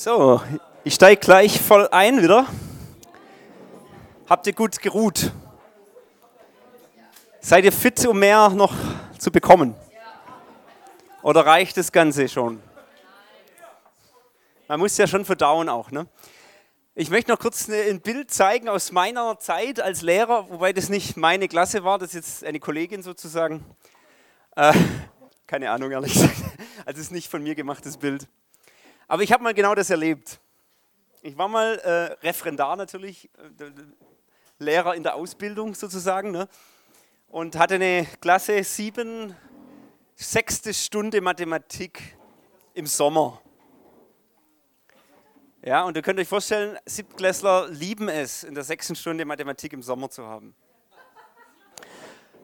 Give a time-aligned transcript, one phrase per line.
[0.00, 0.40] So,
[0.84, 2.46] ich steige gleich voll ein wieder.
[4.28, 5.32] Habt ihr gut geruht?
[7.40, 8.72] Seid ihr fit, um mehr noch
[9.18, 9.74] zu bekommen?
[11.22, 12.62] Oder reicht das Ganze schon?
[14.68, 16.06] Man muss ja schon verdauen auch, ne?
[16.94, 21.16] Ich möchte noch kurz ein Bild zeigen aus meiner Zeit als Lehrer, wobei das nicht
[21.16, 23.64] meine Klasse war, das ist jetzt eine Kollegin sozusagen.
[24.54, 24.74] Äh,
[25.48, 26.36] keine Ahnung, ehrlich gesagt.
[26.86, 28.28] Also es ist nicht von mir gemachtes Bild.
[29.08, 30.38] Aber ich habe mal genau das erlebt.
[31.22, 33.70] Ich war mal äh, Referendar natürlich, äh,
[34.58, 36.46] Lehrer in der Ausbildung sozusagen, ne?
[37.28, 39.34] und hatte eine Klasse sieben,
[40.14, 42.18] sechste Stunde Mathematik
[42.74, 43.40] im Sommer.
[45.64, 49.82] Ja, und ihr könnt euch vorstellen, Siebtklässler lieben es, in der sechsten Stunde Mathematik im
[49.82, 50.54] Sommer zu haben.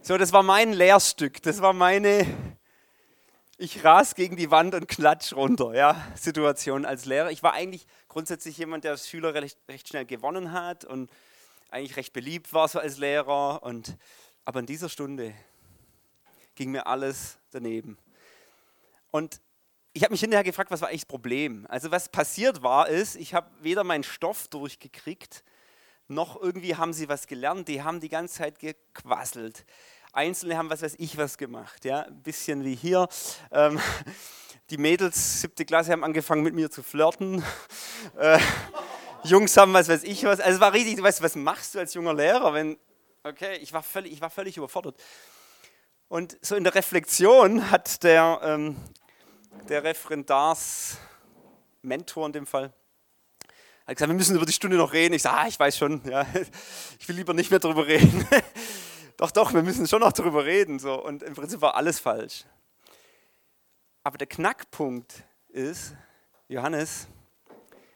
[0.01, 2.27] So, das war mein Lehrstück, das war meine
[3.57, 7.31] ich ras gegen die Wand und klatsch runter, ja, Situation als Lehrer.
[7.31, 11.11] Ich war eigentlich grundsätzlich jemand, der Schüler recht, recht schnell gewonnen hat und
[11.71, 13.63] eigentlich recht beliebt war so als Lehrer.
[13.63, 13.97] Und,
[14.45, 15.35] aber in dieser Stunde
[16.55, 17.99] ging mir alles daneben.
[19.11, 19.41] Und
[19.93, 21.67] ich habe mich hinterher gefragt, was war eigentlich das Problem?
[21.69, 25.45] Also was passiert war, ist, ich habe weder meinen Stoff durchgekriegt,
[26.09, 27.69] noch irgendwie haben sie was gelernt.
[27.69, 29.65] Die haben die ganze Zeit gequasselt.
[30.15, 31.85] Einzelne haben was weiß ich was gemacht.
[31.85, 32.03] Ja?
[32.03, 33.09] Ein bisschen wie hier.
[33.51, 33.81] Ähm,
[34.71, 37.43] die Mädels, siebte Klasse, haben angefangen mit mir zu flirten.
[38.19, 38.39] Äh,
[39.25, 40.39] Jungs haben was weiß ich was.
[40.39, 42.77] Also es war richtig, du weißt, was machst du als junger Lehrer, wenn,
[43.23, 45.03] okay, ich war völlig, ich war völlig überfordert.
[46.09, 48.77] Und so in der Reflexion hat der ähm,
[49.69, 52.73] der Referendars-Mentor in dem Fall,
[53.87, 55.15] hat gesagt, wir müssen über die Stunde noch reden.
[55.15, 56.25] Ich sage, ah, ich weiß schon, ja,
[56.99, 58.27] ich will lieber nicht mehr darüber reden.
[59.17, 60.79] doch, doch, wir müssen schon noch darüber reden.
[60.79, 61.03] So.
[61.03, 62.45] Und im Prinzip war alles falsch.
[64.03, 65.95] Aber der Knackpunkt ist,
[66.49, 67.09] Johannes,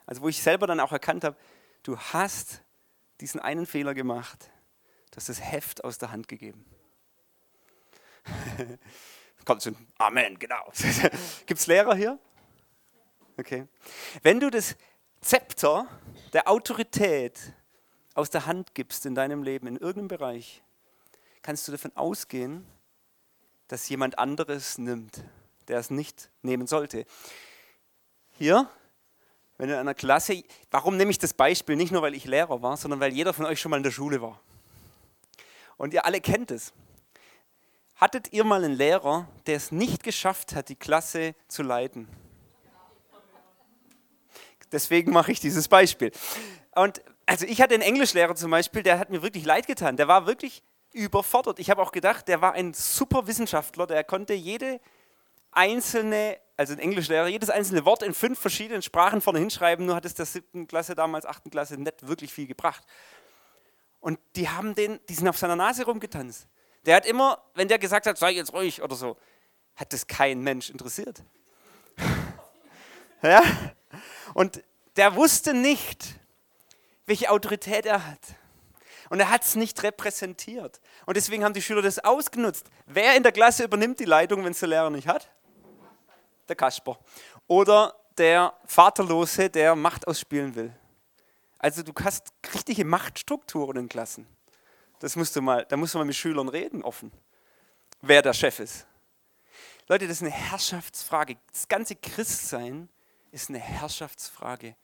[0.06, 1.37] also wo ich selber dann auch erkannt habe,
[1.83, 2.62] du hast
[3.21, 4.51] diesen einen Fehler gemacht,
[5.11, 6.65] du hast das Heft aus der Hand gegeben.
[9.45, 10.73] Kommt schon, Amen, genau.
[11.47, 12.19] Gibt es Lehrer hier?
[13.37, 13.67] Okay.
[14.23, 14.77] Wenn du das
[15.21, 15.87] Zepter
[16.33, 17.39] der Autorität
[18.15, 20.62] aus der Hand gibst in deinem Leben, in irgendeinem Bereich,
[21.49, 22.67] kannst du davon ausgehen,
[23.69, 25.25] dass jemand anderes nimmt,
[25.69, 27.07] der es nicht nehmen sollte.
[28.33, 28.69] Hier,
[29.57, 31.75] wenn du in einer Klasse, warum nehme ich das Beispiel?
[31.77, 33.93] Nicht nur, weil ich Lehrer war, sondern weil jeder von euch schon mal in der
[33.93, 34.39] Schule war.
[35.79, 36.75] Und ihr alle kennt es.
[37.97, 42.09] Hattet ihr mal einen Lehrer, der es nicht geschafft hat, die Klasse zu leiten?
[44.71, 46.13] Deswegen mache ich dieses Beispiel.
[46.75, 49.97] Und also ich hatte einen Englischlehrer zum Beispiel, der hat mir wirklich leid getan.
[49.97, 50.63] Der war wirklich
[50.99, 51.59] überfordert.
[51.59, 54.81] Ich habe auch gedacht, der war ein super Wissenschaftler, der konnte jede
[55.53, 60.05] einzelne, also ein Englischlehrer, jedes einzelne Wort in fünf verschiedenen Sprachen vorne hinschreiben, nur hat
[60.05, 62.85] es der siebten Klasse, damals achten Klasse, nicht wirklich viel gebracht.
[64.01, 66.47] Und die haben den, die sind auf seiner Nase rumgetanzt.
[66.87, 69.17] Der hat immer, wenn der gesagt hat, sei jetzt ruhig oder so,
[69.75, 71.23] hat das kein Mensch interessiert.
[73.23, 73.43] ja?
[74.35, 74.63] Und
[74.97, 76.19] der wusste nicht,
[77.07, 78.21] welche Autorität er hat.
[79.11, 80.81] Und er hat es nicht repräsentiert.
[81.07, 82.67] Und deswegen haben die Schüler das ausgenutzt.
[82.87, 85.31] Wer in der Klasse übernimmt die Leitung, wenn es der Lehrer nicht hat?
[86.49, 86.99] Der Kasper.
[87.47, 90.75] Oder der Vaterlose, der Macht ausspielen will.
[91.59, 94.27] Also du hast richtige Machtstrukturen in Klassen.
[95.01, 97.13] Das musst du mal, da musst du mal mit Schülern reden, offen,
[98.01, 98.87] wer der Chef ist.
[99.89, 101.37] Leute, das ist eine Herrschaftsfrage.
[101.53, 102.89] Das ganze Christsein
[103.31, 104.77] ist eine Herrschaftsfrage.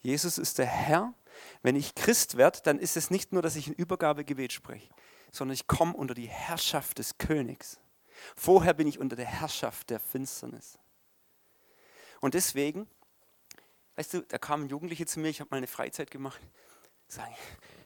[0.00, 1.14] Jesus ist der Herr.
[1.62, 4.88] Wenn ich Christ werde, dann ist es nicht nur, dass ich ein Übergabegebet spreche,
[5.30, 7.78] sondern ich komme unter die Herrschaft des Königs.
[8.36, 10.78] Vorher bin ich unter der Herrschaft der Finsternis.
[12.20, 12.88] Und deswegen,
[13.96, 16.40] weißt du, da kamen Jugendliche zu mir, ich habe mal eine Freizeit gemacht,
[17.06, 17.34] sagen,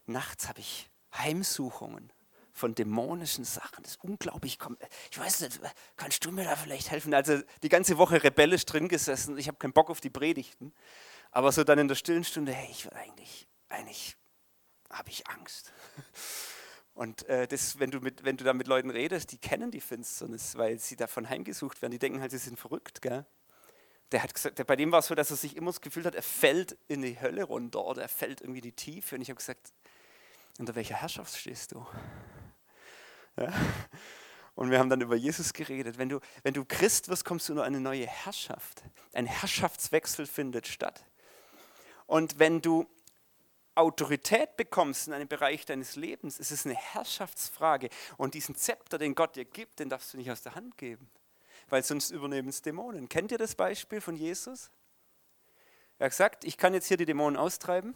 [0.06, 2.12] nachts habe ich Heimsuchungen
[2.52, 3.82] von dämonischen Sachen.
[3.82, 4.58] Das ist unglaublich.
[5.10, 5.60] Ich weiß nicht,
[5.96, 7.14] kannst du mir da vielleicht helfen?
[7.14, 9.38] Also die ganze Woche rebellisch drin gesessen.
[9.38, 10.72] Ich habe keinen Bock auf die Predigten.
[11.32, 14.16] Aber so dann in der stillen Stunde, hey, ich will eigentlich, eigentlich
[14.90, 15.72] habe ich Angst.
[16.94, 19.80] Und äh, das, wenn, du mit, wenn du da mit Leuten redest, die kennen die
[19.80, 21.92] Finsternis, weil sie davon heimgesucht werden.
[21.92, 23.00] Die denken halt, sie sind verrückt.
[23.00, 23.24] Gell?
[24.12, 26.04] Der hat gesagt, der, bei dem war es so, dass er sich immer das Gefühl
[26.04, 29.14] hat, er fällt in die Hölle runter oder er fällt irgendwie in die Tiefe.
[29.14, 29.72] Und ich habe gesagt,
[30.58, 31.84] unter welcher Herrschaft stehst du?
[33.38, 33.50] Ja?
[34.54, 35.96] Und wir haben dann über Jesus geredet.
[35.96, 38.82] Wenn du, wenn du Christ wirst, kommst du unter eine neue Herrschaft.
[39.14, 41.02] Ein Herrschaftswechsel findet statt.
[42.12, 42.86] Und wenn du
[43.74, 47.88] Autorität bekommst in einem Bereich deines Lebens, ist es eine Herrschaftsfrage.
[48.18, 51.08] Und diesen Zepter, den Gott dir gibt, den darfst du nicht aus der Hand geben,
[51.70, 53.08] weil sonst übernehmen es Dämonen.
[53.08, 54.70] Kennt ihr das Beispiel von Jesus?
[55.98, 57.94] Er hat gesagt, ich kann jetzt hier die Dämonen austreiben,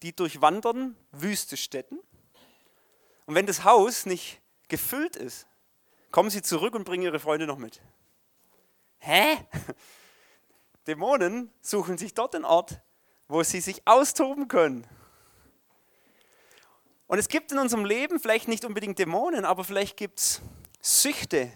[0.00, 1.98] die durchwandern wüste Städten.
[3.26, 5.46] Und wenn das Haus nicht gefüllt ist,
[6.12, 7.82] kommen sie zurück und bringen ihre Freunde noch mit.
[9.00, 9.36] Hä?
[10.86, 12.80] Dämonen suchen sich dort einen Ort,
[13.28, 14.86] wo sie sich austoben können.
[17.06, 20.40] Und es gibt in unserem Leben vielleicht nicht unbedingt Dämonen, aber vielleicht gibt es
[20.80, 21.52] Süchte,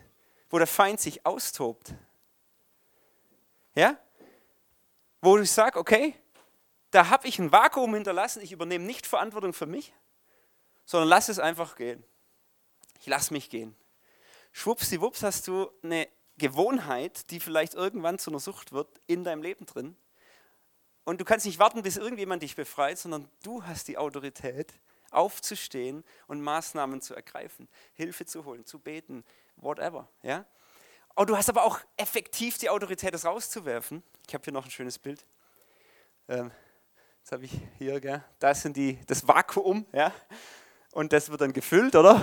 [0.51, 1.95] wo der Feind sich austobt.
[3.75, 3.99] Ja?
[5.21, 6.15] Wo ich sage, okay,
[6.91, 9.93] da habe ich ein Vakuum hinterlassen, ich übernehme nicht Verantwortung für mich,
[10.85, 12.03] sondern lass es einfach gehen.
[13.01, 13.77] Ich lasse mich gehen.
[14.53, 19.67] Schwuppsiwupps hast du eine Gewohnheit, die vielleicht irgendwann zu einer Sucht wird, in deinem Leben
[19.67, 19.97] drin.
[21.09, 24.75] Und du kannst nicht warten, bis irgendjemand dich befreit, sondern du hast die Autorität,
[25.11, 29.25] aufzustehen und Maßnahmen zu ergreifen, Hilfe zu holen, zu beten,
[29.57, 30.07] whatever.
[30.23, 30.45] Ja?
[31.15, 34.03] Und oh, du hast aber auch effektiv die Autorität, das rauszuwerfen.
[34.27, 35.25] Ich habe hier noch ein schönes Bild.
[36.29, 36.51] Ähm,
[37.23, 38.23] das habe ich hier, gell?
[38.39, 40.13] das sind die, das Vakuum, ja?
[40.93, 42.21] und das wird dann gefüllt, oder?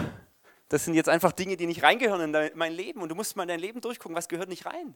[0.69, 3.01] Das sind jetzt einfach Dinge, die nicht reingehören in mein Leben.
[3.01, 4.93] Und du musst mal in dein Leben durchgucken, was gehört nicht rein.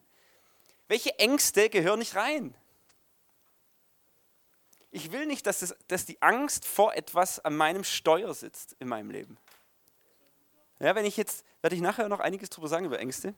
[0.87, 2.53] Welche Ängste gehören nicht rein?
[4.91, 8.87] Ich will nicht, dass, das, dass die Angst vor etwas an meinem Steuer sitzt in
[8.87, 9.37] meinem Leben.
[10.79, 13.33] Ja, wenn ich jetzt, werde ich nachher noch einiges darüber sagen über Ängste.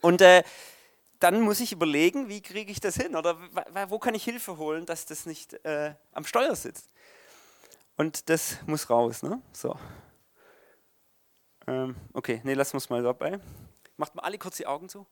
[0.00, 0.42] Und äh,
[1.20, 3.38] dann muss ich überlegen, wie kriege ich das hin oder
[3.88, 6.90] wo kann ich Hilfe holen, dass das nicht äh, am Steuer sitzt.
[7.96, 9.22] Und das muss raus.
[9.22, 9.40] Ne?
[9.52, 9.78] So.
[11.66, 13.40] Ähm, okay, nee, lassen wir es mal dabei.
[13.96, 15.06] Macht mal alle kurz die Augen zu.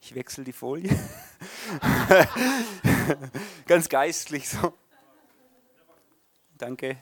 [0.00, 0.90] Ich wechsle die Folie.
[3.66, 4.74] Ganz geistlich so.
[6.56, 6.96] Danke.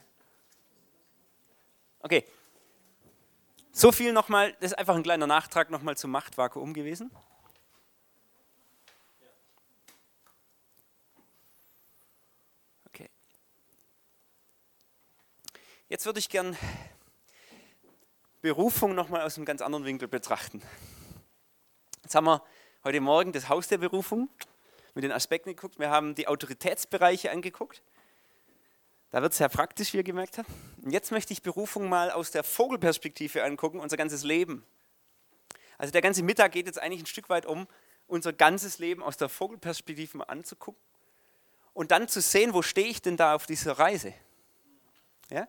[2.00, 2.24] Okay.
[3.72, 7.10] So viel nochmal, das ist einfach ein kleiner Nachtrag nochmal zum Machtvakuum gewesen.
[12.86, 13.08] Okay.
[15.88, 16.56] Jetzt würde ich gern
[18.42, 20.60] Berufung nochmal aus einem ganz anderen Winkel betrachten.
[22.02, 22.42] Jetzt haben wir
[22.84, 24.28] heute Morgen das Haus der Berufung
[24.94, 25.78] mit den Aspekten geguckt.
[25.78, 27.80] Wir haben die Autoritätsbereiche angeguckt.
[29.10, 30.48] Da wird es sehr praktisch, wie ihr gemerkt habt.
[30.82, 34.66] Und jetzt möchte ich Berufung mal aus der Vogelperspektive angucken, unser ganzes Leben.
[35.78, 37.68] Also der ganze Mittag geht jetzt eigentlich ein Stück weit um,
[38.08, 40.82] unser ganzes Leben aus der Vogelperspektive mal anzugucken
[41.74, 44.12] und dann zu sehen, wo stehe ich denn da auf dieser Reise.
[45.30, 45.46] Ja?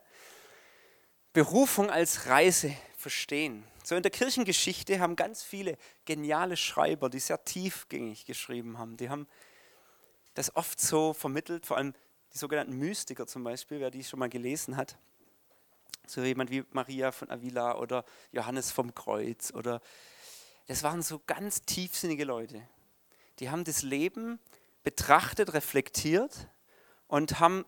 [1.34, 3.64] Berufung als Reise verstehen.
[3.86, 9.10] So in der Kirchengeschichte haben ganz viele geniale Schreiber, die sehr tiefgängig geschrieben haben, die
[9.10, 9.28] haben
[10.36, 11.94] das oft so vermittelt, vor allem
[12.34, 14.98] die sogenannten Mystiker zum Beispiel, wer die schon mal gelesen hat.
[16.08, 19.82] So jemand wie Maria von Avila oder Johannes vom Kreuz oder
[20.68, 22.66] das waren so ganz tiefsinnige Leute.
[23.40, 24.40] Die haben das Leben
[24.84, 26.48] betrachtet, reflektiert
[27.08, 27.66] und haben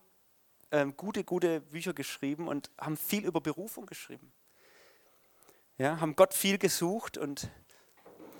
[0.71, 4.31] ähm, gute, gute Bücher geschrieben und haben viel über Berufung geschrieben
[5.77, 7.49] ja, haben Gott viel gesucht und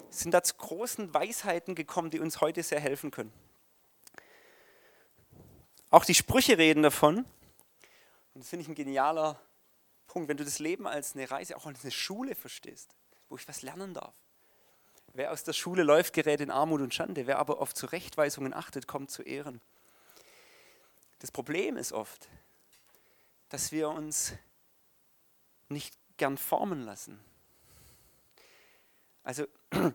[0.10, 3.34] sind da zu großen Weisheiten gekommen, die uns heute sehr helfen können.
[5.90, 7.20] Auch die Sprüche reden davon.
[8.34, 9.40] Und das finde ich ein genialer
[10.08, 12.96] Punkt, wenn du das Leben als eine Reise, auch als eine Schule verstehst,
[13.30, 14.14] wo ich was lernen darf.
[15.14, 17.28] Wer aus der Schule läuft, gerät in Armut und Schande.
[17.28, 19.62] Wer aber auf Zurechtweisungen achtet, kommt zu Ehren.
[21.20, 22.28] Das Problem ist oft,
[23.50, 24.34] dass wir uns
[25.70, 27.20] nicht gern formen lassen.
[29.24, 29.48] Also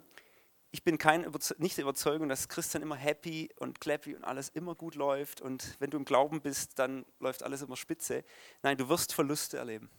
[0.73, 1.23] ich bin kein
[1.59, 5.77] nicht der Überzeugung, dass Christian immer happy und clappy und alles immer gut läuft und
[5.79, 8.25] wenn du im Glauben bist, dann läuft alles immer spitze.
[8.63, 9.91] Nein, du wirst Verluste erleben.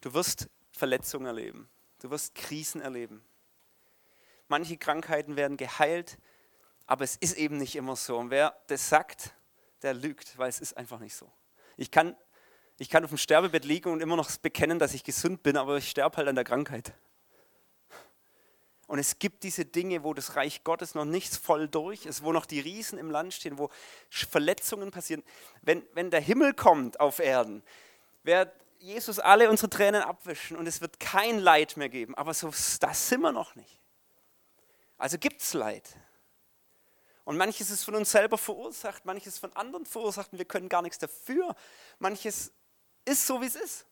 [0.00, 1.68] Du wirst Verletzungen erleben.
[2.00, 3.24] Du wirst Krisen erleben.
[4.48, 6.18] Manche Krankheiten werden geheilt,
[6.86, 8.16] aber es ist eben nicht immer so.
[8.16, 9.34] Und wer das sagt,
[9.82, 11.30] der lügt, weil es ist einfach nicht so.
[11.76, 12.16] Ich kann
[12.78, 15.78] ich kann auf dem Sterbebett liegen und immer noch bekennen, dass ich gesund bin, aber
[15.78, 16.92] ich sterbe halt an der Krankheit.
[18.86, 22.32] Und es gibt diese Dinge, wo das Reich Gottes noch nicht voll durch ist, wo
[22.32, 23.70] noch die Riesen im Land stehen, wo
[24.10, 25.24] Verletzungen passieren.
[25.62, 27.64] Wenn, wenn der Himmel kommt auf Erden,
[28.22, 32.14] wird Jesus alle unsere Tränen abwischen und es wird kein Leid mehr geben.
[32.14, 33.80] Aber so, das sind wir noch nicht.
[34.98, 35.96] Also gibt es Leid.
[37.24, 40.82] Und manches ist von uns selber verursacht, manches von anderen verursacht und wir können gar
[40.82, 41.56] nichts dafür.
[41.98, 42.52] Manches
[43.06, 43.86] ist so, wie es ist.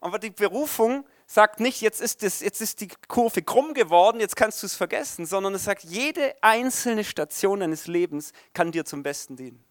[0.00, 4.36] Aber die Berufung sagt nicht, jetzt ist, das, jetzt ist die Kurve krumm geworden, jetzt
[4.36, 9.02] kannst du es vergessen, sondern es sagt, jede einzelne Station deines Lebens kann dir zum
[9.02, 9.64] Besten dienen.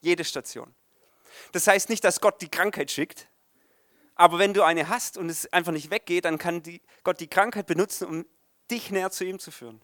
[0.00, 0.74] Jede Station.
[1.52, 3.28] Das heißt nicht, dass Gott die Krankheit schickt,
[4.14, 7.28] aber wenn du eine hast und es einfach nicht weggeht, dann kann die, Gott die
[7.28, 8.26] Krankheit benutzen, um
[8.70, 9.80] dich näher zu ihm zu führen.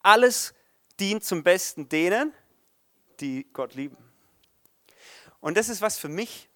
[0.00, 0.54] alles
[1.00, 2.32] dient zum Besten denen,
[3.20, 4.03] die Gott lieben.
[5.44, 6.48] Und das ist was für mich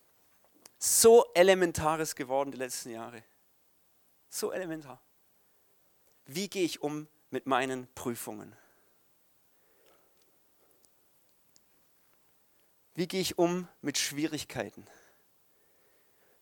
[0.79, 3.23] so Elementares geworden die letzten Jahre.
[4.31, 4.99] So elementar.
[6.25, 8.57] Wie gehe ich um mit meinen Prüfungen?
[12.95, 14.87] Wie gehe ich um mit Schwierigkeiten?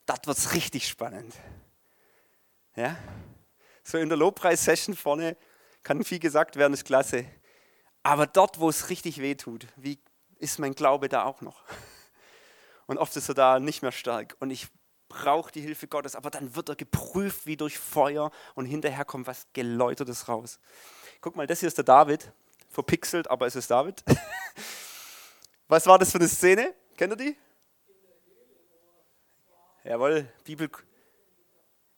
[0.06, 1.34] Dort wird es richtig spannend.
[2.76, 2.96] Ja?
[3.82, 5.36] So in der Lobpreis-Session vorne
[5.82, 7.24] kann viel gesagt werden, ist klasse.
[8.04, 9.98] Aber dort, wo es richtig weh tut, wie
[10.38, 11.64] ist mein Glaube da auch noch?
[12.86, 14.36] Und oft ist er da nicht mehr stark.
[14.40, 14.68] Und ich
[15.08, 19.26] brauche die Hilfe Gottes, aber dann wird er geprüft wie durch Feuer und hinterher kommt
[19.26, 20.58] was Geläutertes raus.
[21.20, 22.32] Guck mal, das hier ist der David,
[22.68, 24.02] verpixelt, aber es ist David.
[25.68, 26.74] Was war das für eine Szene?
[26.96, 27.36] Kennt ihr die?
[29.82, 30.70] Jawohl, Bibel.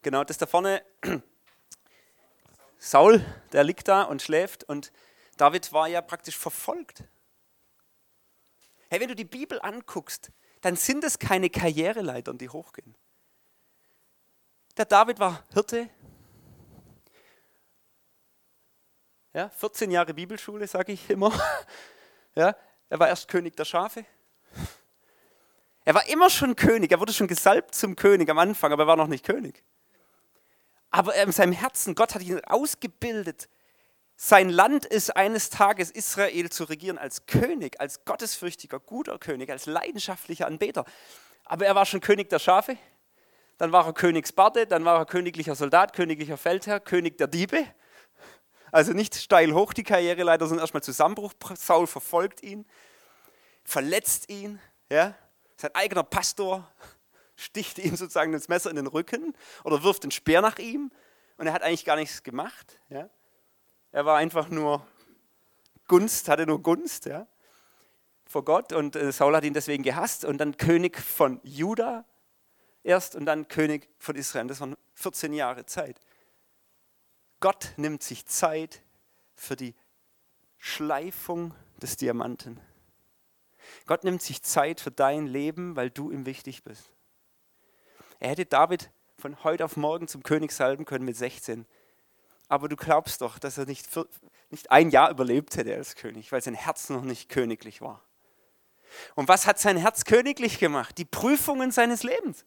[0.02, 0.82] Genau, das da vorne.
[2.78, 4.92] Saul, der liegt da und schläft und
[5.36, 7.04] David war ja praktisch verfolgt.
[8.88, 10.30] Hey, wenn du die Bibel anguckst,
[10.60, 12.94] dann sind es keine Karriereleitern, die hochgehen.
[14.76, 15.88] Der David war Hirte.
[19.32, 21.32] Ja, 14 Jahre Bibelschule, sage ich immer.
[22.34, 22.54] Ja,
[22.88, 24.04] er war erst König der Schafe.
[25.84, 26.92] Er war immer schon König.
[26.92, 29.64] Er wurde schon gesalbt zum König am Anfang, aber er war noch nicht König.
[30.90, 33.48] Aber in seinem Herzen, Gott hat ihn ausgebildet.
[34.20, 39.66] Sein Land ist eines Tages Israel zu regieren als König, als gottesfürchtiger, guter König, als
[39.66, 40.84] leidenschaftlicher Anbeter.
[41.44, 42.76] Aber er war schon König der Schafe,
[43.58, 47.64] dann war er Königsbarde, dann war er königlicher Soldat, königlicher Feldherr, König der Diebe.
[48.72, 51.32] Also nicht steil hoch die Karriere leider, sondern erstmal Zusammenbruch.
[51.54, 52.66] Saul verfolgt ihn,
[53.62, 54.60] verletzt ihn.
[54.90, 55.14] Ja?
[55.56, 56.68] Sein eigener Pastor
[57.36, 60.90] sticht ihm sozusagen das Messer in den Rücken oder wirft den Speer nach ihm.
[61.36, 62.80] Und er hat eigentlich gar nichts gemacht.
[62.88, 63.08] Ja?
[63.92, 64.86] Er war einfach nur
[65.86, 67.26] Gunst, hatte nur Gunst ja?
[68.26, 68.72] vor Gott.
[68.72, 70.24] Und äh, Saul hat ihn deswegen gehasst.
[70.24, 72.04] Und dann König von Juda
[72.82, 74.46] erst und dann König von Israel.
[74.46, 76.00] Das waren 14 Jahre Zeit.
[77.40, 78.82] Gott nimmt sich Zeit
[79.34, 79.74] für die
[80.58, 82.60] Schleifung des Diamanten.
[83.86, 86.90] Gott nimmt sich Zeit für dein Leben, weil du ihm wichtig bist.
[88.18, 91.66] Er hätte David von heute auf morgen zum König salben können mit 16.
[92.48, 94.08] Aber du glaubst doch, dass er nicht, für,
[94.50, 98.02] nicht ein Jahr überlebt hätte als König, weil sein Herz noch nicht königlich war.
[99.14, 100.96] Und was hat sein Herz königlich gemacht?
[100.96, 102.46] Die Prüfungen seines Lebens.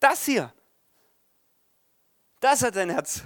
[0.00, 0.52] Das hier.
[2.40, 3.22] Das hat sein Herz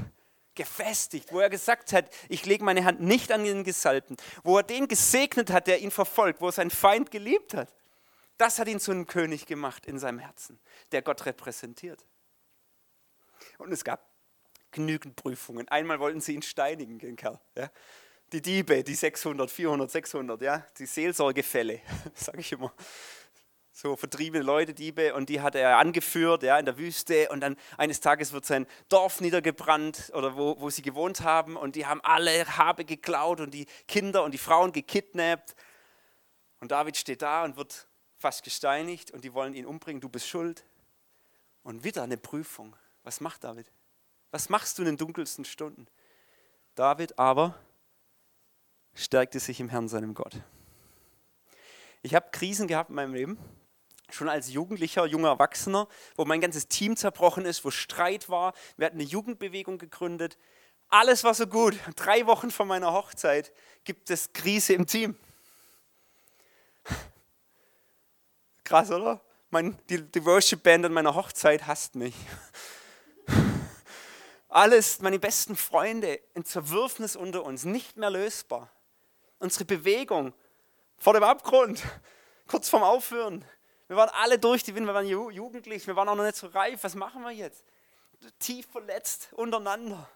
[0.56, 4.62] gefestigt, wo er gesagt hat, ich lege meine Hand nicht an den Gesalbten, wo er
[4.62, 7.72] den gesegnet hat, der ihn verfolgt, wo er seinen Feind geliebt hat.
[8.38, 10.58] Das hat ihn zu einem König gemacht in seinem Herzen,
[10.92, 12.04] der Gott repräsentiert.
[13.58, 14.04] Und es gab
[14.76, 15.66] genügend Prüfungen.
[15.68, 17.40] Einmal wollten sie ihn steinigen, den Kerl.
[17.56, 17.70] Ja?
[18.32, 20.66] Die Diebe, die 600, 400, 600, ja?
[20.78, 21.80] die Seelsorgefälle,
[22.14, 22.72] sage ich immer
[23.76, 27.28] so vertriebene Leute, Diebe, und die hat er angeführt ja, in der Wüste.
[27.28, 31.56] Und dann eines Tages wird sein Dorf niedergebrannt oder wo, wo sie gewohnt haben.
[31.56, 35.54] Und die haben alle Habe geklaut und die Kinder und die Frauen gekidnappt.
[36.60, 40.00] Und David steht da und wird fast gesteinigt und die wollen ihn umbringen.
[40.00, 40.64] Du bist schuld.
[41.62, 42.76] Und wieder eine Prüfung.
[43.02, 43.70] Was macht David?
[44.36, 45.86] Was machst du in den dunkelsten Stunden?
[46.74, 47.58] David aber
[48.92, 50.42] stärkte sich im Herrn, seinem Gott.
[52.02, 53.38] Ich habe Krisen gehabt in meinem Leben
[54.10, 58.52] schon als Jugendlicher, junger Erwachsener, wo mein ganzes Team zerbrochen ist, wo Streit war.
[58.76, 60.36] Wir hatten eine Jugendbewegung gegründet.
[60.90, 61.74] Alles war so gut.
[61.96, 65.16] Drei Wochen vor meiner Hochzeit gibt es Krise im Team.
[68.64, 69.22] Krass, oder?
[69.48, 72.14] Mein, die, die Worship-Band an meiner Hochzeit hasst mich.
[74.56, 78.70] Alles, meine besten Freunde, ein Zerwürfnis unter uns, nicht mehr lösbar.
[79.38, 80.32] Unsere Bewegung
[80.96, 81.82] vor dem Abgrund,
[82.48, 83.44] kurz vorm Aufhören.
[83.86, 86.46] Wir waren alle durch die Winde, wir waren jugendlich, wir waren auch noch nicht so
[86.46, 86.82] reif.
[86.84, 87.66] Was machen wir jetzt?
[88.38, 90.08] Tief verletzt untereinander.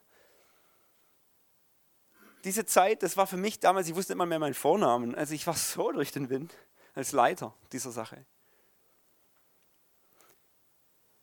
[2.44, 5.14] Diese Zeit, das war für mich damals, ich wusste immer mehr meinen Vornamen.
[5.14, 6.54] Also ich war so durch den Wind
[6.94, 8.25] als Leiter dieser Sache.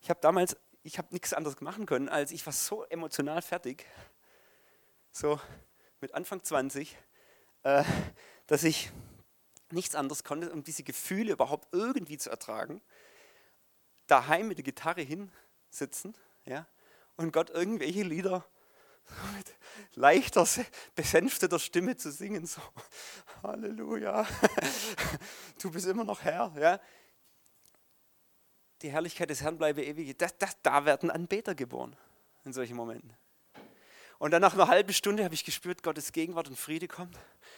[0.02, 0.56] Ich habe damals,
[0.88, 3.86] ich habe nichts anderes machen können, als ich war so emotional fertig,
[5.12, 5.38] so
[6.00, 6.98] mit Anfang 20,
[7.64, 7.84] äh,
[8.48, 8.90] dass ich
[9.70, 12.82] nichts anderes konnte, um diese Gefühle überhaupt irgendwie zu ertragen,
[14.08, 16.16] daheim mit der Gitarre hinsitzen
[16.46, 16.66] ja,
[17.18, 18.46] und Gott irgendwelche Lieder
[19.36, 19.54] mit
[19.96, 20.48] leichter,
[20.96, 22.62] besänfteter Stimme zu singen, so
[23.44, 24.26] Halleluja,
[25.62, 26.54] du bist immer noch Herr.
[26.58, 26.80] Ja.
[28.82, 30.18] Die Herrlichkeit des Herrn bleibe ewig.
[30.18, 31.96] Das, das, da werden Anbeter geboren
[32.46, 33.16] in solchen Momenten.
[34.20, 37.18] Und dann nach einer halben Stunde habe ich gespürt, Gottes Gegenwart und Friede kommt.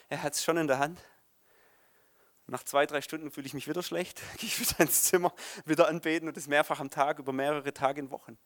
[0.10, 1.02] er hat es schon in der Hand.
[2.48, 5.34] Nach zwei, drei Stunden fühle ich mich wieder schlecht, gehe ich wieder ins Zimmer,
[5.66, 8.38] wieder anbeten und das mehrfach am Tag, über mehrere Tage in Wochen.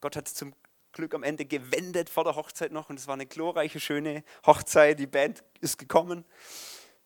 [0.00, 0.54] Gott hat es zum
[0.92, 4.98] Glück am Ende gewendet vor der Hochzeit noch und es war eine glorreiche, schöne Hochzeit.
[4.98, 6.24] Die Band ist gekommen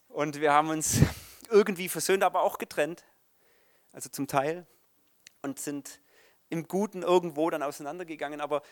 [0.08, 0.98] und wir haben uns
[1.50, 3.04] irgendwie versöhnt, aber auch getrennt,
[3.92, 4.66] also zum Teil,
[5.42, 6.00] und sind
[6.48, 8.40] im Guten irgendwo dann auseinandergegangen.
[8.40, 8.62] Aber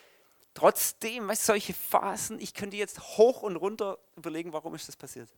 [0.54, 5.28] trotzdem, weißt, solche Phasen, ich könnte jetzt hoch und runter überlegen, warum ist das passiert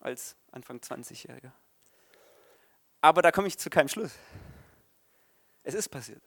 [0.00, 1.52] als Anfang 20-Jähriger.
[3.00, 4.12] Aber da komme ich zu keinem Schluss.
[5.62, 6.22] Es ist passiert.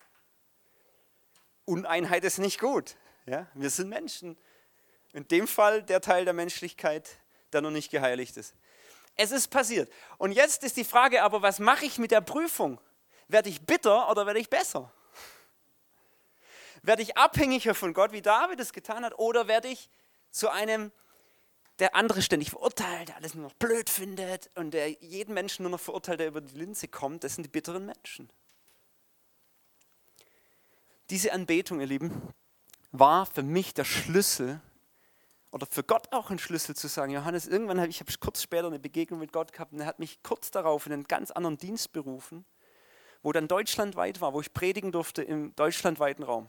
[1.66, 2.98] Uneinheit ist nicht gut.
[3.26, 3.48] Ja?
[3.54, 4.38] Wir sind Menschen.
[5.14, 7.10] In dem Fall der Teil der Menschlichkeit,
[7.54, 8.56] der noch nicht geheiligt ist.
[9.22, 9.92] Es ist passiert.
[10.18, 12.80] Und jetzt ist die Frage aber, was mache ich mit der Prüfung?
[13.28, 14.94] Werde ich bitter oder werde ich besser?
[16.84, 19.90] Werde ich abhängiger von Gott, wie David es getan hat, oder werde ich
[20.32, 20.94] zu einem
[21.80, 25.72] der andere ständig verurteilt, der alles nur noch blöd findet und der jeden Menschen nur
[25.72, 28.30] noch verurteilt, der über die Linse kommt, das sind die bitteren Menschen.
[31.10, 32.34] Diese Anbetung, ihr Lieben,
[32.94, 34.62] war für mich der Schlüssel
[35.51, 38.68] oder für Gott auch ein Schlüssel zu sagen, Johannes, irgendwann habe ich hab kurz später
[38.68, 41.58] eine Begegnung mit Gott gehabt und er hat mich kurz darauf in einen ganz anderen
[41.58, 42.46] Dienst berufen,
[43.24, 46.48] wo dann deutschlandweit war, wo ich predigen durfte im deutschlandweiten Raum.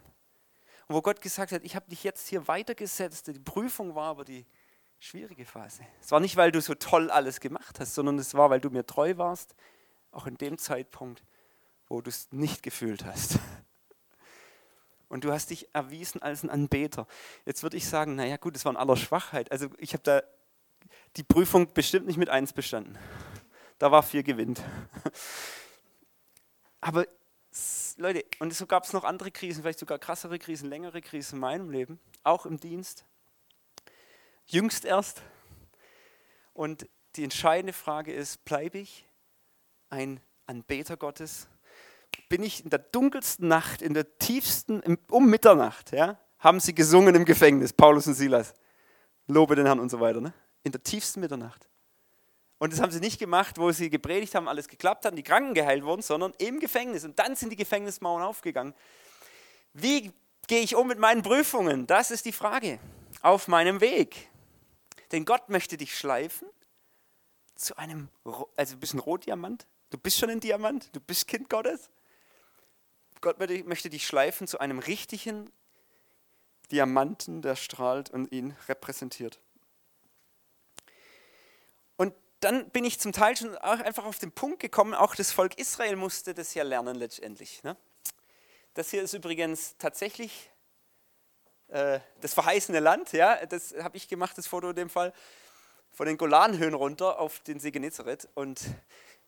[0.87, 4.25] Und wo Gott gesagt hat, ich habe dich jetzt hier weitergesetzt, die Prüfung war aber
[4.25, 4.45] die
[4.99, 5.83] schwierige Phase.
[6.00, 8.71] Es war nicht, weil du so toll alles gemacht hast, sondern es war, weil du
[8.71, 9.54] mir treu warst,
[10.11, 11.25] auch in dem Zeitpunkt,
[11.87, 13.38] wo du es nicht gefühlt hast.
[15.11, 17.07] Und du hast dich erwiesen als ein Anbeter.
[17.45, 19.50] Jetzt würde ich sagen, naja gut, es war in aller Schwachheit.
[19.52, 20.23] Also ich habe da
[21.17, 22.97] die Prüfung bestimmt nicht mit eins bestanden.
[23.79, 24.62] Da war vier gewinnt.
[26.81, 27.07] Aber
[27.96, 31.40] Leute, und so gab es noch andere Krisen, vielleicht sogar krassere Krisen, längere Krisen in
[31.40, 33.05] meinem Leben, auch im Dienst
[34.46, 35.23] jüngst erst.
[36.55, 39.09] Und die entscheidende Frage ist, bleibe ich
[39.88, 41.49] ein Anbeter Gottes?
[42.31, 47.14] Bin ich in der dunkelsten Nacht, in der tiefsten, um Mitternacht, ja, haben sie gesungen
[47.14, 48.55] im Gefängnis, Paulus und Silas.
[49.27, 50.23] Lobe den Herrn und so weiter.
[50.23, 50.33] Ne?
[50.62, 51.69] In der tiefsten Mitternacht.
[52.59, 55.55] Und das haben sie nicht gemacht, wo sie gepredigt haben, alles geklappt hat, die Kranken
[55.55, 57.05] geheilt wurden, sondern im Gefängnis.
[57.05, 58.75] Und dann sind die Gefängnismauern aufgegangen.
[59.73, 60.12] Wie
[60.47, 61.87] gehe ich um mit meinen Prüfungen?
[61.87, 62.79] Das ist die Frage.
[63.23, 64.29] Auf meinem Weg.
[65.12, 66.49] Denn Gott möchte dich schleifen
[67.55, 68.09] zu einem,
[68.57, 69.66] also ein bisschen Rotdiamant.
[69.90, 71.90] Du bist schon ein Diamant, du bist Kind Gottes.
[73.20, 75.50] Gott möchte dich schleifen zu einem richtigen
[76.70, 79.40] Diamanten, der strahlt und ihn repräsentiert.
[81.96, 85.33] Und dann bin ich zum Teil schon auch einfach auf den Punkt gekommen, auch das
[85.33, 87.62] Volk Israel musste das ja lernen letztendlich.
[87.62, 87.76] Ne?
[88.74, 90.50] Das hier ist übrigens tatsächlich
[91.68, 95.12] äh, das verheißene Land, ja, das habe ich gemacht, das Foto in dem Fall,
[95.92, 98.28] von den Golanhöhen runter auf den See Genezareth.
[98.35, 98.61] Und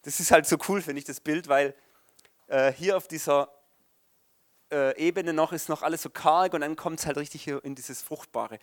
[0.02, 1.74] das ist halt so cool, finde ich, das Bild, weil
[2.46, 3.52] äh, hier auf dieser
[4.72, 7.74] äh, Ebene noch ist noch alles so karg und dann kommt es halt richtig in
[7.74, 8.58] dieses Fruchtbare.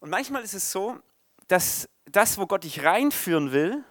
[0.00, 0.98] Und manchmal ist es so,
[1.46, 3.84] dass das, wo Gott dich reinführen will,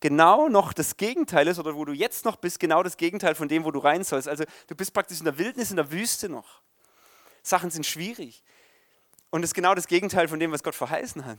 [0.00, 3.48] genau noch das Gegenteil ist oder wo du jetzt noch bist, genau das Gegenteil von
[3.48, 4.28] dem, wo du rein sollst.
[4.28, 6.62] Also du bist praktisch in der Wildnis, in der Wüste noch.
[7.42, 8.42] Sachen sind schwierig.
[9.30, 11.38] Und das ist genau das Gegenteil von dem, was Gott verheißen hat.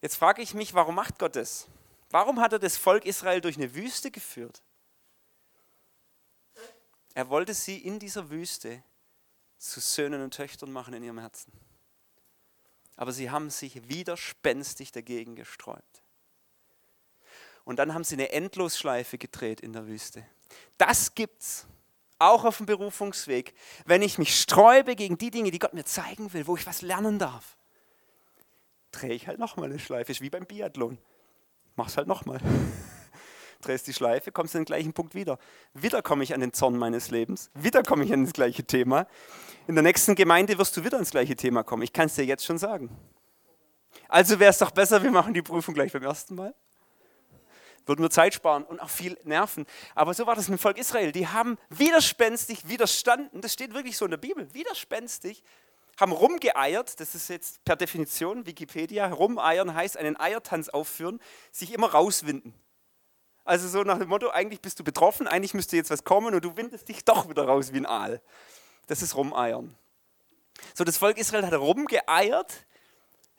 [0.00, 1.66] Jetzt frage ich mich, warum macht Gott das?
[2.10, 4.62] Warum hat er das Volk Israel durch eine Wüste geführt?
[7.18, 8.80] Er wollte sie in dieser Wüste
[9.56, 11.52] zu Söhnen und Töchtern machen in ihrem Herzen.
[12.94, 16.04] Aber sie haben sich widerspenstig dagegen gesträubt.
[17.64, 20.24] Und dann haben sie eine Endlosschleife gedreht in der Wüste.
[20.76, 21.66] Das gibt's
[22.20, 23.52] auch auf dem Berufungsweg,
[23.84, 26.82] wenn ich mich sträube gegen die Dinge, die Gott mir zeigen will, wo ich was
[26.82, 27.56] lernen darf,
[28.92, 30.12] drehe ich halt nochmal eine Schleife.
[30.12, 30.98] Ist wie beim Biathlon.
[31.74, 32.40] Mach's halt nochmal.
[33.60, 35.38] Drehst die Schleife, kommst an den gleichen Punkt wieder.
[35.74, 37.50] Wieder komme ich an den Zorn meines Lebens.
[37.54, 39.06] Wieder komme ich an das gleiche Thema.
[39.66, 41.82] In der nächsten Gemeinde wirst du wieder ans gleiche Thema kommen.
[41.82, 42.96] Ich kann es dir jetzt schon sagen.
[44.08, 46.54] Also wäre es doch besser, wir machen die Prüfung gleich beim ersten Mal.
[47.84, 49.66] Würden wir Zeit sparen und auch viel nerven.
[49.94, 51.10] Aber so war das mit dem Volk Israel.
[51.10, 53.40] Die haben widerspenstig widerstanden.
[53.40, 54.52] Das steht wirklich so in der Bibel.
[54.54, 55.42] Widerspenstig
[55.98, 61.18] haben rumgeeiert, das ist jetzt per Definition Wikipedia, rumeiern heißt einen Eiertanz aufführen,
[61.50, 62.54] sich immer rauswinden.
[63.48, 66.44] Also so nach dem Motto, eigentlich bist du betroffen, eigentlich müsste jetzt was kommen und
[66.44, 68.20] du windest dich doch wieder raus wie ein Aal.
[68.88, 69.74] Das ist rumeiern.
[70.74, 72.66] So, das Volk Israel hat rumgeeiert,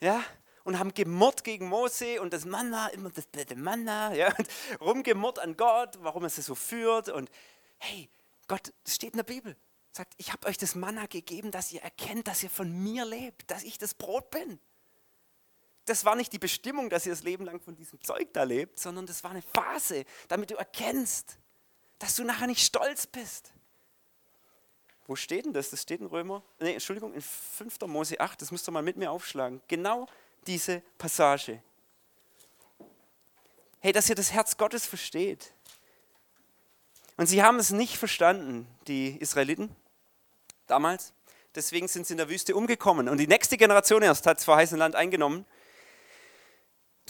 [0.00, 0.20] ja,
[0.64, 4.48] und haben gemurrt gegen Mose und das Manna, immer das blöde Manna, ja, und
[4.80, 7.08] rumgemurrt an Gott, warum er sie so führt.
[7.08, 7.30] Und
[7.78, 8.08] hey,
[8.48, 9.56] Gott, das steht in der Bibel,
[9.92, 13.48] sagt, ich habe euch das Manna gegeben, dass ihr erkennt, dass ihr von mir lebt,
[13.48, 14.58] dass ich das Brot bin.
[15.90, 18.78] Das war nicht die Bestimmung, dass ihr das Leben lang von diesem Zeug da lebt,
[18.78, 21.36] sondern das war eine Phase, damit du erkennst,
[21.98, 23.52] dass du nachher nicht stolz bist.
[25.08, 25.70] Wo steht denn das?
[25.70, 27.80] Das steht in Römer, nee, Entschuldigung, in 5.
[27.86, 29.60] Mose 8, das müsst ihr mal mit mir aufschlagen.
[29.66, 30.06] Genau
[30.46, 31.60] diese Passage.
[33.80, 35.52] Hey, dass ihr das Herz Gottes versteht.
[37.16, 39.74] Und sie haben es nicht verstanden, die Israeliten
[40.68, 41.12] damals.
[41.56, 43.08] Deswegen sind sie in der Wüste umgekommen.
[43.08, 45.44] Und die nächste Generation erst hat das verheißene Land eingenommen.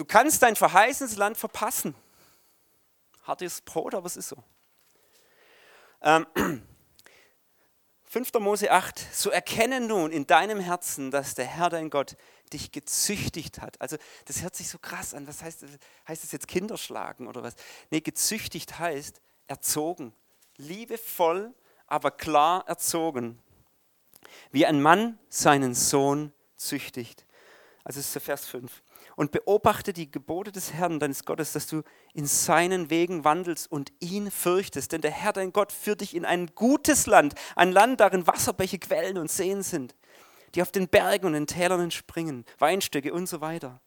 [0.00, 1.94] Du kannst dein verheißenes Land verpassen.
[3.24, 4.42] Hartes Brot, aber es ist so.
[6.00, 6.26] Ähm,
[8.04, 8.32] 5.
[8.38, 12.16] Mose 8, so erkenne nun in deinem Herzen, dass der Herr dein Gott
[12.50, 13.78] dich gezüchtigt hat.
[13.78, 15.28] Also das hört sich so krass an.
[15.28, 15.66] Was heißt,
[16.08, 17.54] heißt das jetzt Kinderschlagen oder was?
[17.90, 20.14] Nee, gezüchtigt heißt erzogen.
[20.56, 21.52] Liebevoll,
[21.86, 23.38] aber klar erzogen.
[24.50, 27.26] Wie ein Mann seinen Sohn züchtigt.
[27.84, 28.82] Also das ist der Vers 5
[29.16, 31.83] und beobachte die Gebote des Herrn, deines Gottes, dass du
[32.14, 34.92] in seinen Wegen wandelst und ihn fürchtest.
[34.92, 38.79] Denn der Herr, dein Gott, führt dich in ein gutes Land, ein Land, darin Wasserbäche,
[38.79, 39.94] Quellen und Seen sind,
[40.55, 43.81] die auf den Bergen und den Tälern entspringen, Weinstöcke und so weiter.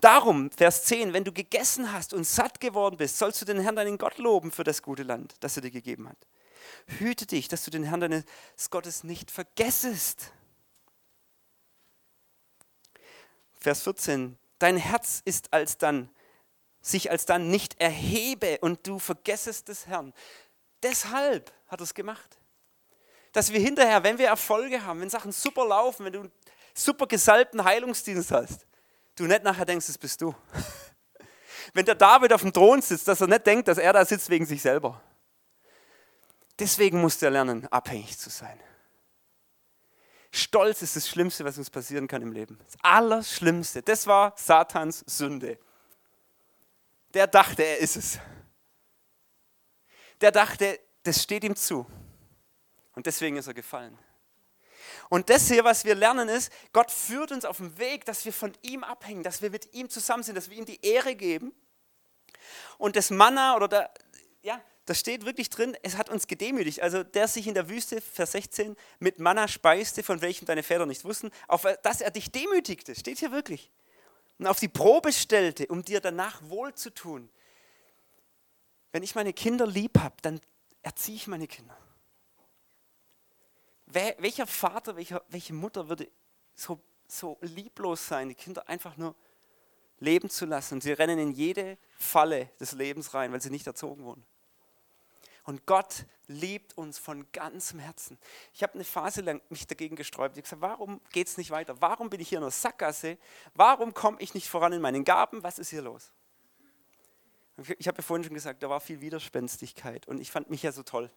[0.00, 3.76] Darum, Vers 10, wenn du gegessen hast und satt geworden bist, sollst du den Herrn,
[3.76, 6.18] deinen Gott, loben für das gute Land, das er dir gegeben hat.
[6.98, 8.24] Hüte dich, dass du den Herrn deines
[8.70, 10.32] Gottes nicht vergessest.
[13.60, 16.10] Vers 14, dein Herz ist alsdann,
[16.80, 20.12] sich alsdann nicht erhebe und du vergessest des Herrn.
[20.82, 22.38] Deshalb hat er es gemacht.
[23.32, 26.32] Dass wir hinterher, wenn wir Erfolge haben, wenn Sachen super laufen, wenn du einen
[26.74, 28.66] super gesalbten Heilungsdienst hast,
[29.16, 30.34] du nicht nachher denkst, das bist du.
[31.74, 34.30] Wenn der David auf dem Thron sitzt, dass er nicht denkt, dass er da sitzt
[34.30, 35.02] wegen sich selber.
[36.58, 38.58] Deswegen musst du lernen, abhängig zu sein.
[40.30, 42.58] Stolz ist das Schlimmste, was uns passieren kann im Leben.
[42.64, 43.82] Das Allerschlimmste.
[43.82, 45.58] Das war Satans Sünde.
[47.14, 48.18] Der dachte, er ist es.
[50.20, 51.86] Der dachte, das steht ihm zu.
[52.94, 53.96] Und deswegen ist er gefallen.
[55.08, 58.32] Und das hier, was wir lernen, ist, Gott führt uns auf den Weg, dass wir
[58.32, 61.54] von ihm abhängen, dass wir mit ihm zusammen sind, dass wir ihm die Ehre geben.
[62.76, 63.90] Und das Manna oder der,
[64.42, 66.80] ja, da steht wirklich drin, es hat uns gedemütigt.
[66.80, 70.86] Also der sich in der Wüste, Vers 16, mit Manna speiste, von welchem deine Väter
[70.86, 73.70] nicht wussten, auf dass er dich demütigte, steht hier wirklich.
[74.38, 77.28] Und auf die Probe stellte, um dir danach wohl zu tun.
[78.90, 80.40] Wenn ich meine Kinder lieb habe, dann
[80.80, 81.76] erziehe ich meine Kinder.
[83.84, 86.08] Welcher Vater, welcher, welche Mutter würde
[86.54, 89.14] so, so lieblos sein, die Kinder einfach nur
[89.98, 90.80] leben zu lassen?
[90.80, 94.24] sie rennen in jede Falle des Lebens rein, weil sie nicht erzogen wurden.
[95.48, 98.18] Und Gott liebt uns von ganzem Herzen.
[98.52, 100.36] Ich habe eine Phase lang mich dagegen gesträubt.
[100.36, 101.80] Ich habe gesagt, warum geht es nicht weiter?
[101.80, 103.16] Warum bin ich hier in der Sackgasse?
[103.54, 105.42] Warum komme ich nicht voran in meinen Gaben?
[105.42, 106.12] Was ist hier los?
[107.78, 110.70] Ich habe ja vorhin schon gesagt, da war viel Widerspenstigkeit und ich fand mich ja
[110.70, 111.10] so toll.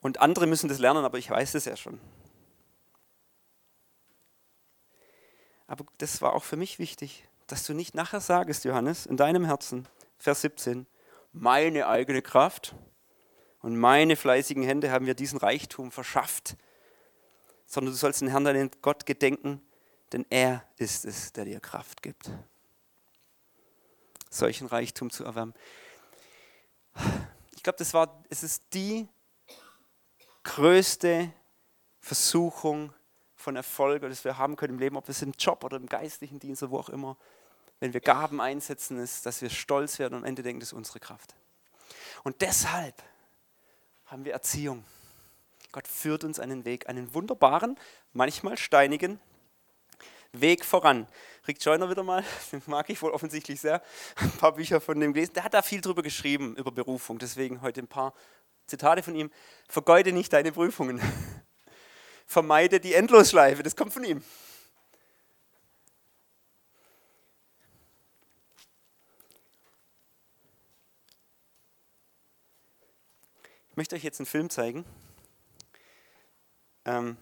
[0.00, 2.00] Und andere müssen das lernen, aber ich weiß es ja schon.
[5.68, 9.44] Aber das war auch für mich wichtig, dass du nicht nachher sagst, Johannes, in deinem
[9.44, 9.86] Herzen,
[10.18, 10.88] Vers 17,
[11.34, 12.74] meine eigene Kraft
[13.60, 16.56] und meine fleißigen Hände haben mir diesen Reichtum verschafft,
[17.66, 19.60] sondern du sollst den Herrn, deinen Gott, gedenken,
[20.12, 22.30] denn er ist es, der dir Kraft gibt,
[24.30, 25.54] solchen Reichtum zu erwärmen.
[27.56, 29.08] Ich glaube, das war, es ist die
[30.44, 31.32] größte
[31.98, 32.92] Versuchung
[33.34, 36.38] von Erfolg, das wir haben können im Leben, ob es im Job oder im geistlichen
[36.38, 37.16] Dienst oder wo auch immer
[37.80, 40.74] wenn wir Gaben einsetzen, ist, dass wir stolz werden und am Ende denken, das ist
[40.74, 41.34] unsere Kraft.
[42.22, 43.02] Und deshalb
[44.06, 44.84] haben wir Erziehung.
[45.72, 47.76] Gott führt uns einen Weg, einen wunderbaren,
[48.12, 49.20] manchmal steinigen
[50.32, 51.06] Weg voran.
[51.46, 53.82] Rick Joyner wieder mal, den mag ich wohl offensichtlich sehr,
[54.16, 55.34] ein paar Bücher von dem gelesen.
[55.34, 57.18] Der hat da viel drüber geschrieben, über Berufung.
[57.18, 58.14] Deswegen heute ein paar
[58.66, 59.30] Zitate von ihm.
[59.68, 61.00] Vergeude nicht deine Prüfungen.
[62.26, 64.24] Vermeide die Endlosschleife, das kommt von ihm.
[73.74, 74.84] Ich möchte euch jetzt einen Film zeigen,
[76.84, 77.16] ähm,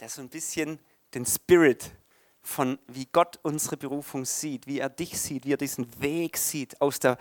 [0.00, 0.80] der so ein bisschen
[1.14, 1.92] den Spirit
[2.40, 6.80] von wie Gott unsere Berufung sieht, wie er dich sieht, wie er diesen Weg sieht,
[6.80, 7.16] aus der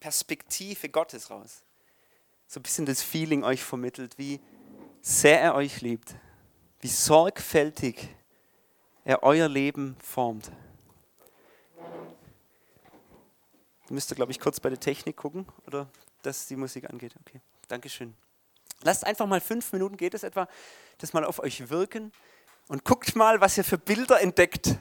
[0.00, 1.62] Perspektive Gottes raus.
[2.48, 4.40] So ein bisschen das Feeling euch vermittelt, wie
[5.00, 6.16] sehr er euch liebt,
[6.80, 8.08] wie sorgfältig
[9.04, 10.50] er euer Leben formt.
[13.90, 15.88] Müsst, glaube ich, kurz bei der Technik gucken, oder
[16.22, 17.14] dass die Musik angeht.
[17.20, 17.40] Okay.
[17.68, 18.14] Dankeschön.
[18.82, 20.48] Lasst einfach mal fünf Minuten, geht es etwa,
[20.98, 22.12] das mal auf euch wirken
[22.68, 24.76] und guckt mal, was ihr für Bilder entdeckt.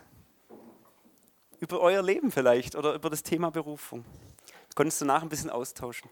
[1.59, 4.03] über euer Leben vielleicht oder über das Thema Berufung.
[4.67, 6.09] Das konntest du nach ein bisschen austauschen.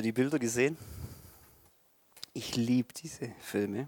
[0.00, 0.78] Ihr die Bilder gesehen?
[2.32, 3.86] Ich liebe diese Filme.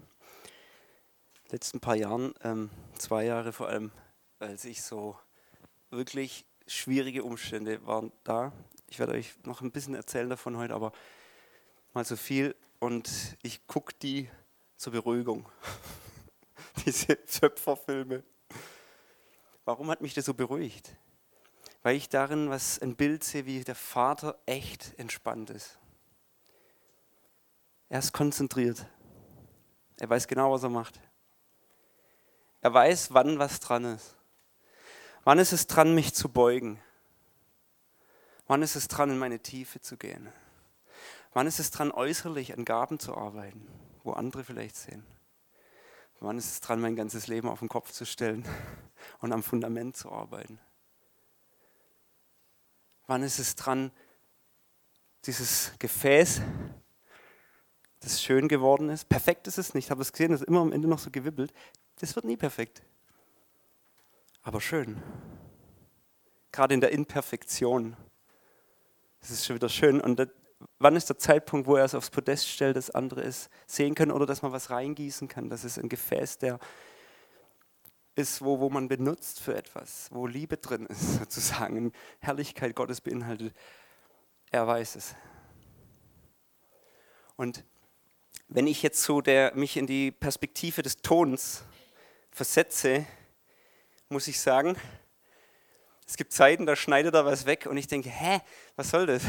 [1.49, 3.91] letzten paar Jahren, ähm, zwei Jahre vor allem,
[4.37, 5.17] als ich so
[5.89, 8.53] wirklich schwierige Umstände waren da.
[8.91, 10.91] Ich werde euch noch ein bisschen erzählen davon heute, aber
[11.93, 12.55] mal so viel.
[12.77, 14.29] Und ich gucke die
[14.77, 15.49] zur Beruhigung.
[16.85, 18.23] Diese Schöpferfilme.
[19.65, 20.95] Warum hat mich das so beruhigt?
[21.81, 25.79] Weil ich darin was ein Bild sehe, wie der Vater echt entspannt ist.
[27.89, 28.85] Er ist konzentriert.
[29.97, 30.99] Er weiß genau, was er macht.
[32.61, 34.15] Er weiß, wann was dran ist.
[35.23, 36.81] Wann ist es dran, mich zu beugen?
[38.47, 40.31] Wann ist es dran, in meine Tiefe zu gehen?
[41.33, 43.67] Wann ist es dran, äußerlich an Gaben zu arbeiten,
[44.03, 45.05] wo andere vielleicht sehen?
[46.19, 48.45] Wann ist es dran, mein ganzes Leben auf den Kopf zu stellen
[49.19, 50.59] und am Fundament zu arbeiten?
[53.07, 53.91] Wann ist es dran,
[55.25, 56.41] dieses Gefäß,
[58.03, 60.71] das schön geworden ist, perfekt ist es nicht, habe es gesehen, das ist immer am
[60.71, 61.53] Ende noch so gewibbelt,
[61.99, 62.83] das wird nie perfekt,
[64.43, 65.01] aber schön.
[66.51, 67.95] Gerade in der Imperfektion.
[69.21, 70.01] Das ist schon wieder schön.
[70.01, 70.27] Und das,
[70.79, 74.11] wann ist der Zeitpunkt, wo er es aufs Podest stellt, dass andere es sehen können
[74.11, 76.59] oder dass man was reingießen kann, dass es ein Gefäß der
[78.15, 83.55] ist, wo, wo man benutzt für etwas, wo Liebe drin ist, sozusagen, Herrlichkeit Gottes beinhaltet.
[84.51, 85.15] Er weiß es.
[87.35, 87.65] Und
[88.53, 91.63] wenn ich jetzt so der, mich in die Perspektive des Tons
[92.29, 93.07] versetze,
[94.09, 94.75] muss ich sagen,
[96.05, 98.41] es gibt Zeiten, da schneidet er was weg und ich denke, hä,
[98.75, 99.23] was soll das?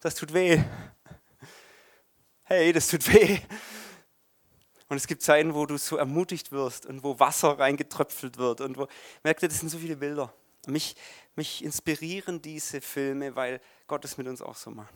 [0.00, 0.60] Das tut weh.
[2.42, 3.38] Hey, das tut weh.
[4.88, 8.62] Und es gibt Zeiten, wo du so ermutigt wirst und wo Wasser reingetröpfelt wird.
[8.62, 8.88] Und wo,
[9.22, 10.34] merkt ihr, das sind so viele Bilder.
[10.66, 10.96] Mich,
[11.36, 14.94] mich inspirieren diese Filme, weil Gott es mit uns auch so macht.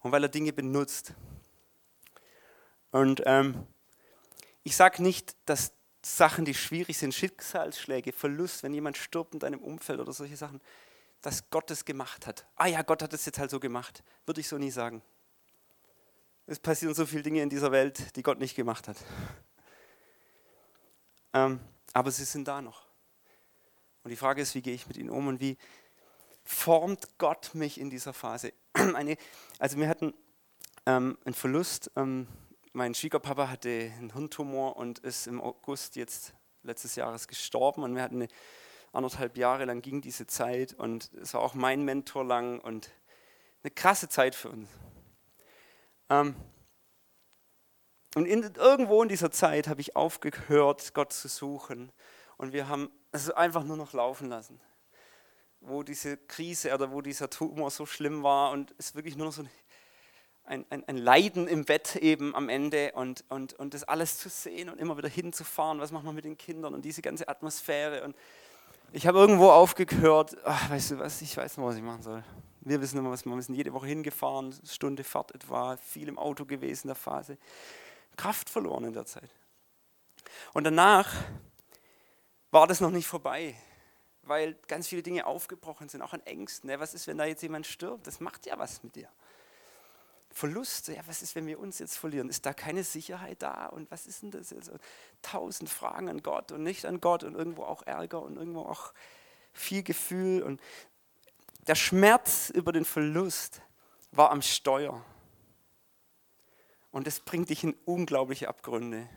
[0.00, 1.14] Und weil er Dinge benutzt.
[2.92, 3.66] Und ähm,
[4.62, 5.72] ich sage nicht, dass
[6.04, 10.60] Sachen, die schwierig sind, Schicksalsschläge, Verlust, wenn jemand stirbt in deinem Umfeld oder solche Sachen,
[11.20, 12.46] dass Gott es gemacht hat.
[12.56, 14.02] Ah ja, Gott hat es jetzt halt so gemacht.
[14.26, 15.02] Würde ich so nie sagen.
[16.46, 18.96] Es passieren so viele Dinge in dieser Welt, die Gott nicht gemacht hat.
[21.34, 21.60] Ähm,
[21.94, 22.86] aber sie sind da noch.
[24.02, 25.56] Und die Frage ist, wie gehe ich mit ihnen um und wie
[26.44, 28.52] formt Gott mich in dieser Phase?
[28.74, 29.16] Eine,
[29.58, 30.12] also wir hatten
[30.84, 31.90] ähm, einen Verlust.
[31.96, 32.28] Ähm,
[32.72, 37.82] mein Schwiegerpapa hatte einen Hirntumor und ist im August jetzt letztes Jahres gestorben.
[37.82, 38.28] Und wir hatten eine
[38.92, 42.90] anderthalb Jahre lang ging diese Zeit und es war auch mein Mentor lang und
[43.62, 44.68] eine krasse Zeit für uns.
[46.10, 46.34] Ähm,
[48.14, 51.90] und in, irgendwo in dieser Zeit habe ich aufgehört, Gott zu suchen.
[52.36, 54.60] Und wir haben es einfach nur noch laufen lassen.
[55.60, 59.32] Wo diese Krise oder wo dieser Tumor so schlimm war und es wirklich nur noch
[59.32, 59.50] so ein,
[60.44, 64.68] ein, ein, Leiden im Bett eben am Ende und, und, und das alles zu sehen
[64.68, 68.02] und immer wieder hinzufahren, was macht man mit den Kindern und diese ganze Atmosphäre.
[68.04, 68.16] Und
[68.92, 72.24] ich habe irgendwo aufgehört, ach, weißt du was, ich weiß noch, was ich machen soll.
[72.60, 76.44] Wir wissen immer, was wir sind jede Woche hingefahren, Stunde Fahrt etwa, viel im Auto
[76.44, 77.38] gewesen in der Phase.
[78.16, 79.30] Kraft verloren in der Zeit.
[80.52, 81.12] Und danach
[82.50, 83.56] war das noch nicht vorbei,
[84.22, 86.70] weil ganz viele Dinge aufgebrochen sind, auch an Ängsten.
[86.78, 88.06] Was ist, wenn da jetzt jemand stirbt?
[88.06, 89.08] Das macht ja was mit dir.
[90.32, 92.28] Verluste, ja, was ist, wenn wir uns jetzt verlieren?
[92.28, 93.66] Ist da keine Sicherheit da?
[93.66, 94.52] Und was ist denn das?
[94.52, 94.72] Also,
[95.20, 98.94] tausend Fragen an Gott und nicht an Gott und irgendwo auch Ärger und irgendwo auch
[99.52, 100.42] viel Gefühl.
[100.42, 100.60] Und
[101.66, 103.60] der Schmerz über den Verlust
[104.10, 105.04] war am Steuer.
[106.90, 109.08] Und das bringt dich in unglaubliche Abgründe.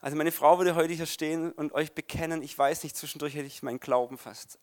[0.00, 3.46] Also meine Frau würde heute hier stehen und euch bekennen, ich weiß nicht, zwischendurch hätte
[3.46, 4.58] ich meinen Glauben fast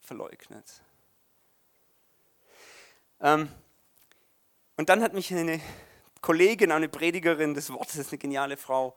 [0.00, 0.82] verleugnet.
[3.20, 3.48] Ähm,
[4.76, 5.60] und dann hat mich eine
[6.20, 8.96] Kollegin, eine Predigerin des Wortes, eine geniale Frau,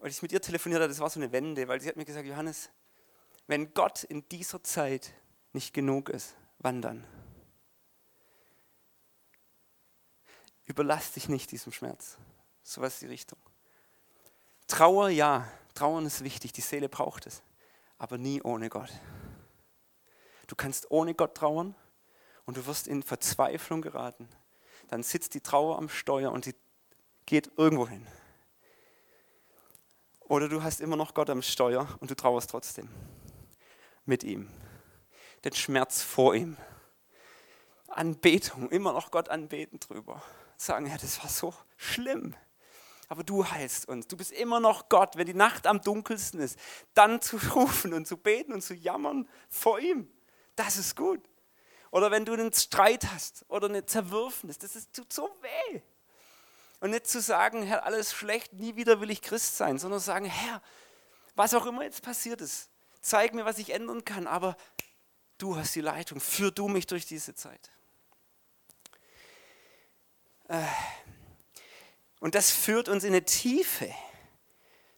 [0.00, 2.04] als ich mit ihr telefoniert habe, das war so eine Wende, weil sie hat mir
[2.04, 2.70] gesagt, Johannes,
[3.46, 5.12] wenn Gott in dieser Zeit
[5.52, 7.04] nicht genug ist, wann dann?
[10.66, 12.18] Überlass dich nicht diesem Schmerz.
[12.62, 13.38] So was die Richtung.
[14.66, 17.42] Trauer, ja, Trauern ist wichtig, die Seele braucht es,
[17.96, 18.90] aber nie ohne Gott.
[20.46, 21.74] Du kannst ohne Gott trauern
[22.44, 24.28] und du wirst in Verzweiflung geraten.
[24.88, 26.54] Dann sitzt die Trauer am Steuer und sie
[27.26, 28.06] geht irgendwo hin.
[30.20, 32.88] Oder du hast immer noch Gott am Steuer und du trauerst trotzdem
[34.04, 34.50] mit ihm
[35.44, 36.56] den Schmerz vor ihm.
[37.88, 40.22] Anbetung, immer noch Gott anbeten drüber.
[40.56, 42.34] Sagen, ja, das war so schlimm.
[43.08, 44.06] Aber du heilst uns.
[44.06, 45.16] Du bist immer noch Gott.
[45.16, 46.58] Wenn die Nacht am dunkelsten ist,
[46.94, 50.10] dann zu rufen und zu beten und zu jammern vor ihm.
[50.56, 51.20] Das ist gut.
[51.90, 55.80] Oder wenn du einen Streit hast oder eine Zerwürfnis, das ist, tut so weh.
[56.80, 60.26] Und nicht zu sagen, Herr, alles schlecht, nie wieder will ich Christ sein, sondern sagen,
[60.26, 60.62] Herr,
[61.34, 62.68] was auch immer jetzt passiert ist,
[63.00, 64.56] zeig mir, was ich ändern kann, aber
[65.38, 66.20] Du hast die Leitung.
[66.20, 67.70] Führ du mich durch diese Zeit.
[70.48, 70.64] Äh,
[72.18, 73.94] und das führt uns in eine Tiefe,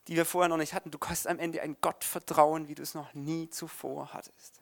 [0.09, 0.91] die wir vorher noch nicht hatten.
[0.91, 4.60] Du hast am Ende ein Gottvertrauen, wie du es noch nie zuvor hattest.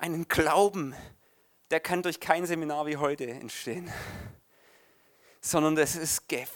[0.00, 0.94] Einen Glauben,
[1.70, 3.92] der kann durch kein Seminar wie heute entstehen,
[5.42, 6.46] sondern das ist ge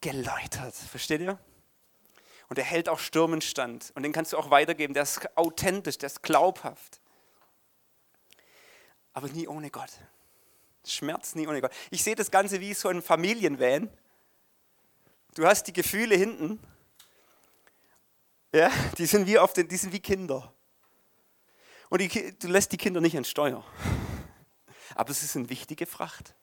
[0.00, 0.74] geläutert.
[0.74, 1.38] Versteht ihr?
[2.48, 3.92] Und der hält auch Stürmen stand.
[3.94, 4.94] Und den kannst du auch weitergeben.
[4.94, 7.00] Der ist authentisch, der ist glaubhaft.
[9.12, 9.92] aber nie ohne Gott.
[10.84, 11.72] Schmerz nie ohne Gott.
[11.92, 13.88] Ich sehe das Ganze wie so ein Familienvan.
[15.36, 16.58] Du hast die Gefühle hinten.
[18.52, 20.52] Ja, die sind wie, auf den, die sind wie Kinder.
[21.90, 23.62] Und die, du lässt die Kinder nicht an Steuer.
[24.94, 26.34] Aber es ist eine wichtige Fracht.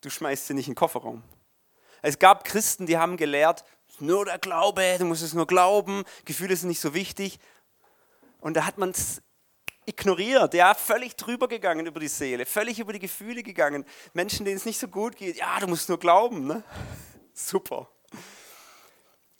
[0.00, 1.22] Du schmeißt sie nicht in den Kofferraum.
[2.02, 3.64] Es gab Christen, die haben gelehrt,
[4.00, 7.38] nur der Glaube, du musst es nur glauben, Gefühle sind nicht so wichtig.
[8.40, 9.22] Und da hat man es
[9.86, 13.84] ignoriert, ja, völlig drüber gegangen über die Seele, völlig über die Gefühle gegangen.
[14.12, 16.46] Menschen, denen es nicht so gut geht, ja, du musst nur glauben.
[16.46, 16.62] Ne?
[17.32, 17.88] Super.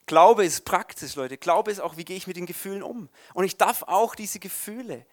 [0.07, 1.37] Glaube ist praktisch, Leute.
[1.37, 3.09] Glaube ist auch, wie gehe ich mit den Gefühlen um.
[3.35, 5.05] Und ich darf auch diese Gefühle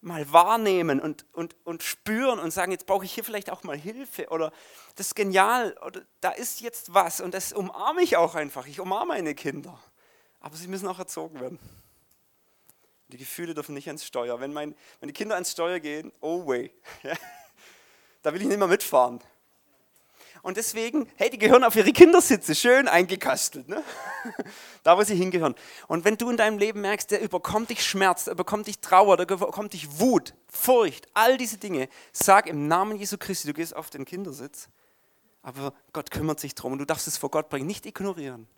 [0.00, 3.78] mal wahrnehmen und, und, und spüren und sagen, jetzt brauche ich hier vielleicht auch mal
[3.78, 4.52] Hilfe oder
[4.96, 8.66] das ist genial oder da ist jetzt was und das umarme ich auch einfach.
[8.66, 9.78] Ich umarme meine Kinder.
[10.40, 11.60] Aber sie müssen auch erzogen werden.
[13.08, 14.40] Die Gefühle dürfen nicht ans Steuer.
[14.40, 16.74] Wenn mein, meine Kinder ans Steuer gehen, oh way,
[18.22, 19.20] da will ich nicht mehr mitfahren.
[20.42, 23.84] Und deswegen, hey, die gehören auf ihre Kindersitze, schön eingekastelt, ne?
[24.82, 25.54] da wo sie hingehören.
[25.86, 29.16] Und wenn du in deinem Leben merkst, der überkommt dich Schmerz, der überkommt dich Trauer,
[29.16, 33.74] der überkommt dich Wut, Furcht, all diese Dinge, sag im Namen Jesu Christi, du gehst
[33.76, 34.68] auf den Kindersitz,
[35.42, 38.48] aber Gott kümmert sich drum und du darfst es vor Gott bringen, nicht ignorieren.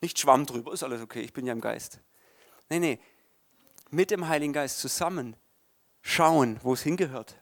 [0.00, 1.98] Nicht Schwamm drüber, ist alles okay, ich bin ja im Geist.
[2.68, 3.00] Nee, nee,
[3.90, 5.34] mit dem Heiligen Geist zusammen
[6.02, 7.39] schauen, wo es hingehört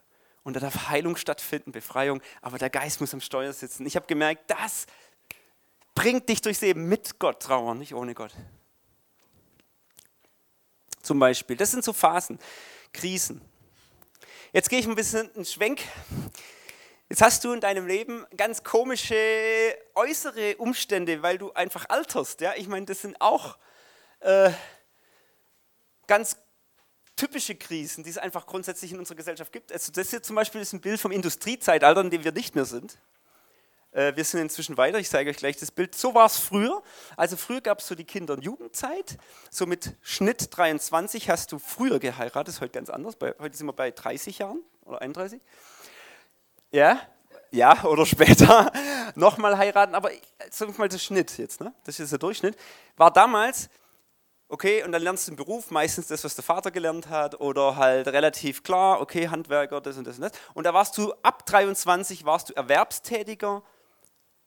[0.48, 3.84] und da darf Heilung stattfinden, Befreiung, aber der Geist muss am Steuer sitzen.
[3.84, 4.86] Ich habe gemerkt, das
[5.94, 8.32] bringt dich durchs Leben mit Gott trauern, nicht ohne Gott.
[11.02, 12.38] Zum Beispiel, das sind so Phasen,
[12.94, 13.42] Krisen.
[14.54, 15.82] Jetzt gehe ich ein bisschen einen Schwenk.
[17.10, 22.40] Jetzt hast du in deinem Leben ganz komische äußere Umstände, weil du einfach alterst.
[22.40, 22.54] Ja?
[22.56, 23.58] Ich meine, das sind auch
[24.20, 24.50] äh,
[26.06, 26.38] ganz
[27.18, 29.72] typische Krisen, die es einfach grundsätzlich in unserer Gesellschaft gibt.
[29.72, 32.64] Also das hier zum Beispiel ist ein Bild vom Industriezeitalter, in dem wir nicht mehr
[32.64, 32.98] sind.
[33.92, 35.94] Äh, wir sind inzwischen weiter, ich zeige euch gleich das Bild.
[35.94, 36.82] So war es früher.
[37.16, 39.18] Also früher gab es so die Kinder- und Jugendzeit.
[39.50, 43.16] So mit Schnitt 23 hast du früher geheiratet, ist heute ganz anders.
[43.20, 45.40] heute sind wir bei 30 Jahren oder 31.
[46.70, 47.00] Ja,
[47.50, 48.70] ja, oder später
[49.14, 50.10] nochmal heiraten, aber
[50.50, 51.72] sagen wir mal der Schnitt jetzt, ne?
[51.84, 52.56] das ist der Durchschnitt,
[52.96, 53.70] war damals
[54.50, 57.76] Okay, und dann lernst du einen Beruf, meistens das, was der Vater gelernt hat, oder
[57.76, 60.32] halt relativ klar, okay, Handwerker, das und das und das.
[60.54, 63.62] Und da warst du, ab 23 warst du Erwerbstätiger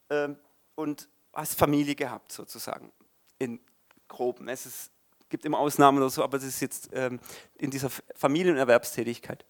[0.10, 0.38] ähm,
[0.74, 2.92] und hast Familie gehabt, sozusagen,
[3.38, 3.60] in
[4.08, 4.50] groben.
[4.50, 4.92] Es ist,
[5.30, 7.20] gibt immer Ausnahmen oder so, aber das ist jetzt ähm,
[7.60, 9.46] in dieser Familien- und Erwerbstätigkeit.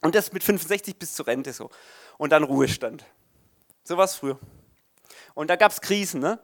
[0.00, 1.70] Und das mit 65 bis zur Rente so.
[2.18, 3.04] Und dann Ruhestand.
[3.82, 4.38] So war es früher.
[5.34, 6.38] Und da gab es Krisen, ne?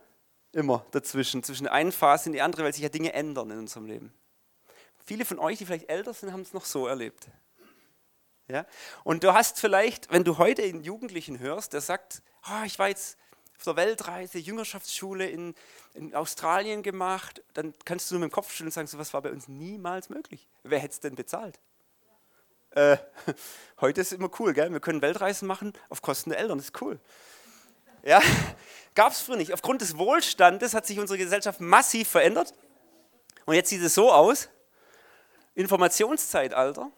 [0.54, 3.58] Immer dazwischen, zwischen der einen Phase und die andere, weil sich ja Dinge ändern in
[3.58, 4.12] unserem Leben.
[5.04, 7.28] Viele von euch, die vielleicht älter sind, haben es noch so erlebt.
[8.48, 8.66] Ja?
[9.04, 12.88] Und du hast vielleicht, wenn du heute einen Jugendlichen hörst, der sagt, oh, ich war
[12.88, 13.18] jetzt
[13.58, 15.54] auf der Weltreise, Jüngerschaftsschule in,
[15.94, 19.14] in Australien gemacht, dann kannst du nur mit dem Kopf schütteln und sagen, so was
[19.14, 20.48] war bei uns niemals möglich.
[20.62, 21.60] Wer hätte es denn bezahlt?
[22.70, 22.96] Äh,
[23.80, 24.72] heute ist es immer cool, gell?
[24.72, 26.98] wir können Weltreisen machen auf Kosten der Eltern, das ist cool.
[28.04, 28.20] Ja,
[28.94, 29.52] gab es früher nicht.
[29.52, 32.54] Aufgrund des Wohlstandes hat sich unsere Gesellschaft massiv verändert.
[33.46, 34.48] Und jetzt sieht es so aus:
[35.54, 36.90] Informationszeitalter,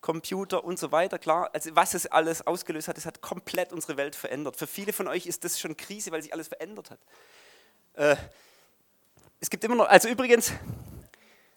[0.00, 1.50] Computer und so weiter, klar.
[1.52, 4.56] Also, was es alles ausgelöst hat, das hat komplett unsere Welt verändert.
[4.56, 6.98] Für viele von euch ist das schon Krise, weil sich alles verändert hat.
[7.94, 8.16] Äh,
[9.38, 10.52] es gibt immer noch, also übrigens,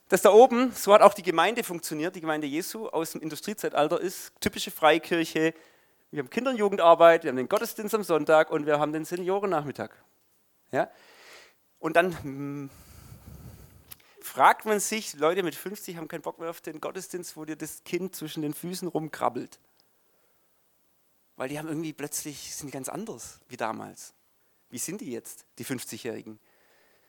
[0.10, 4.00] das da oben, so hat auch die Gemeinde funktioniert, die Gemeinde Jesu aus dem Industriezeitalter
[4.00, 5.54] ist typische Freikirche,
[6.14, 9.04] wir haben Kinder- und Jugendarbeit, wir haben den Gottesdienst am Sonntag und wir haben den
[9.04, 9.90] Seniorennachmittag.
[10.72, 10.88] Ja?
[11.80, 12.70] Und dann hm,
[14.22, 17.56] fragt man sich, Leute mit 50 haben keinen Bock mehr auf den Gottesdienst, wo dir
[17.56, 19.60] das Kind zwischen den Füßen rumkrabbelt.
[21.36, 24.14] Weil die haben irgendwie plötzlich, sind ganz anders wie damals.
[24.70, 26.40] Wie sind die jetzt, die 50-Jährigen?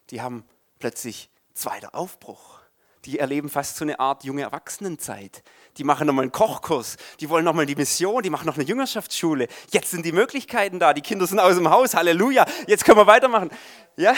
[0.08, 0.46] Die haben
[0.78, 2.58] plötzlich zweiter Aufbruch
[3.04, 5.42] die erleben fast so eine Art junge Erwachsenenzeit.
[5.76, 9.48] Die machen nochmal einen Kochkurs, die wollen nochmal die Mission, die machen noch eine Jüngerschaftsschule.
[9.70, 13.06] Jetzt sind die Möglichkeiten da, die Kinder sind aus dem Haus, Halleluja, jetzt können wir
[13.06, 13.50] weitermachen.
[13.96, 14.14] Ja?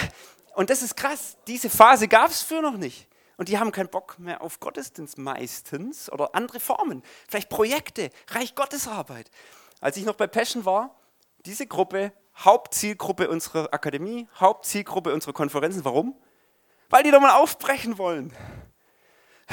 [0.54, 3.08] Und das ist krass, diese Phase gab es früher noch nicht.
[3.36, 8.54] Und die haben keinen Bock mehr auf Gottesdienst meistens oder andere Formen, vielleicht Projekte, Reich
[8.54, 9.30] Gottesarbeit.
[9.80, 10.96] Als ich noch bei Passion war,
[11.44, 15.84] diese Gruppe, Hauptzielgruppe unserer Akademie, Hauptzielgruppe unserer Konferenzen.
[15.84, 16.16] Warum?
[16.88, 18.32] Weil die doch mal aufbrechen wollen.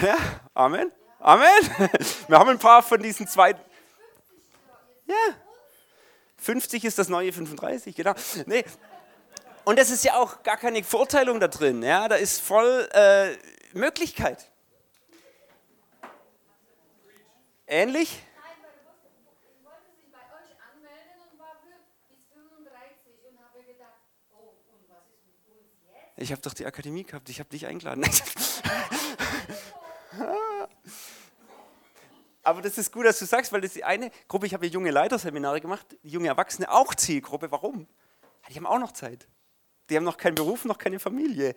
[0.02, 0.18] Ja,
[0.54, 0.92] Amen.
[1.20, 1.48] Amen.
[2.28, 3.52] Wir haben ein paar von diesen zwei.
[5.06, 5.16] Ja.
[6.38, 8.14] 50 ist das neue 35, genau.
[8.46, 8.66] Nee.
[9.64, 11.82] Und das ist ja auch gar keine Verurteilung da drin.
[11.82, 13.38] Ja, da ist voll äh,
[13.74, 14.50] Möglichkeit.
[17.66, 18.22] Ähnlich?
[26.16, 28.06] Ich habe doch die Akademie gehabt, ich habe dich eingeladen.
[32.44, 34.66] Aber das ist gut, dass du sagst, weil das ist die eine Gruppe, ich habe
[34.66, 37.52] ja junge Leiterseminare gemacht, junge Erwachsene auch Zielgruppe.
[37.52, 37.88] Warum?
[38.50, 39.28] Die haben auch noch Zeit.
[39.90, 41.56] Die haben noch keinen Beruf, noch keine Familie.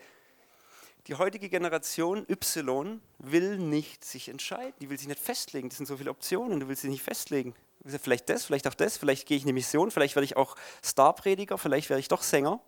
[1.09, 5.69] Die heutige Generation Y will nicht sich entscheiden, die will sich nicht festlegen.
[5.69, 7.55] Das sind so viele Optionen, du willst sie nicht festlegen.
[7.85, 10.57] Vielleicht das, vielleicht auch das, vielleicht gehe ich in eine Mission, vielleicht werde ich auch
[10.85, 12.61] Starprediger, vielleicht werde ich doch Sänger.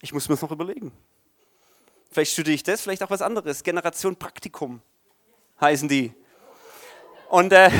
[0.00, 0.92] Ich muss mir das noch überlegen.
[2.10, 3.62] Vielleicht studiere ich das, vielleicht auch was anderes.
[3.62, 4.82] Generation Praktikum
[5.60, 6.12] heißen die.
[7.28, 7.70] Und äh,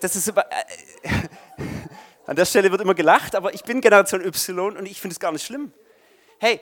[0.00, 0.34] das ist äh,
[2.26, 5.20] an der Stelle wird immer gelacht, aber ich bin Generation Y und ich finde es
[5.20, 5.72] gar nicht schlimm.
[6.38, 6.60] Hey,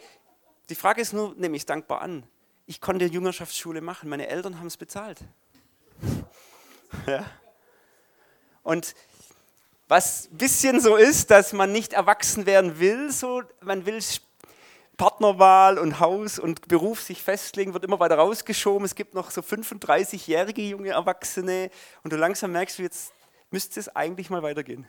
[0.70, 2.26] die Frage ist nur, nehme ich es dankbar an.
[2.66, 5.18] Ich konnte Jüngerschaftsschule machen, meine Eltern haben es bezahlt.
[7.08, 7.24] Ja.
[8.62, 8.94] Und
[9.88, 14.00] was ein bisschen so ist, dass man nicht erwachsen werden will, so, man will
[14.96, 18.84] Partnerwahl und Haus und Beruf sich festlegen, wird immer weiter rausgeschoben.
[18.84, 21.70] Es gibt noch so 35-jährige junge Erwachsene
[22.02, 23.12] und du langsam merkst, jetzt
[23.50, 24.86] müsste es eigentlich mal weitergehen.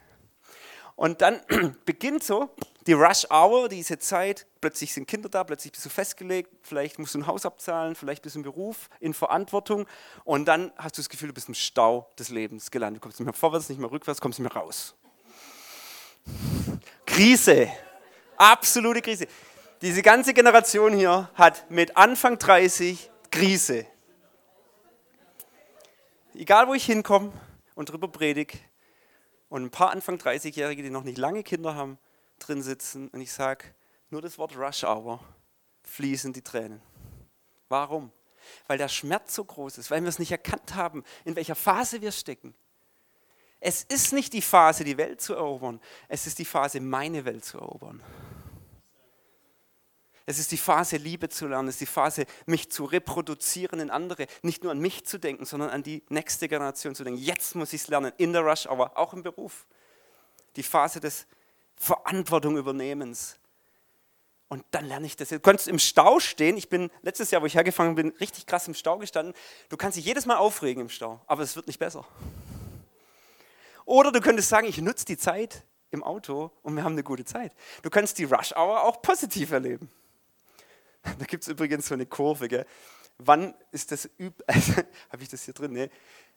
[0.96, 1.42] Und dann
[1.86, 2.50] beginnt so
[2.88, 4.46] die Rush Hour, diese Zeit.
[4.62, 8.24] Plötzlich sind Kinder da, plötzlich bist du festgelegt, vielleicht musst du ein Haus abzahlen, vielleicht
[8.24, 9.88] bist du im Beruf, in Verantwortung.
[10.24, 13.02] Und dann hast du das Gefühl, du bist im Stau des Lebens gelandet.
[13.02, 14.96] Du kommst nicht mehr vorwärts, nicht mehr rückwärts, kommst nicht mehr raus.
[17.06, 17.70] Krise.
[18.38, 19.28] Absolute Krise.
[19.82, 23.86] Diese ganze Generation hier hat mit Anfang 30 Krise.
[26.34, 27.32] Egal, wo ich hinkomme
[27.76, 28.58] und drüber predige,
[29.50, 31.98] und ein paar Anfang 30-Jährige, die noch nicht lange Kinder haben,
[32.40, 33.66] drin sitzen und ich sage,
[34.10, 35.20] nur das Wort Rush Hour
[35.84, 36.82] fließen die Tränen.
[37.70, 38.12] Warum?
[38.68, 42.02] Weil der Schmerz so groß ist, weil wir es nicht erkannt haben, in welcher Phase
[42.02, 42.54] wir stecken.
[43.60, 47.46] Es ist nicht die Phase, die Welt zu erobern, es ist die Phase, meine Welt
[47.46, 48.02] zu erobern.
[50.28, 51.68] Es ist die Phase, Liebe zu lernen.
[51.68, 54.26] Es ist die Phase, mich zu reproduzieren in andere.
[54.42, 57.20] Nicht nur an mich zu denken, sondern an die nächste Generation zu denken.
[57.20, 59.68] Jetzt muss ich es lernen, in der Rush, aber auch im Beruf.
[60.56, 61.28] Die Phase des
[61.76, 63.38] Verantwortung übernehmens.
[64.48, 65.30] Und dann lerne ich das.
[65.30, 66.58] Du kannst im Stau stehen.
[66.58, 69.36] Ich bin letztes Jahr, wo ich hergefangen bin, richtig krass im Stau gestanden.
[69.70, 72.06] Du kannst dich jedes Mal aufregen im Stau, aber es wird nicht besser.
[73.86, 77.26] Oder du könntest sagen, ich nutze die Zeit im Auto und wir haben eine gute
[77.26, 77.54] Zeit.
[77.84, 79.90] Du kannst die Rush Hour auch positiv erleben.
[81.20, 82.48] Da gibt es übrigens so eine Kurve.
[82.48, 82.66] Gell?
[83.18, 84.10] Wann ist das,
[84.48, 84.74] also,
[85.10, 85.74] habe ich das hier drin?
[85.74, 85.90] Nee.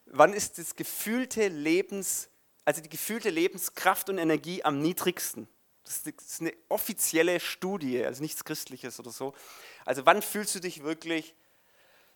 [0.07, 2.29] Wann ist das gefühlte Lebens,
[2.64, 5.49] also die gefühlte Lebenskraft und Energie am niedrigsten?
[5.85, 9.35] Das ist eine offizielle Studie, also nichts Christliches oder so.
[9.87, 11.35] Also wann fühlst du dich wirklich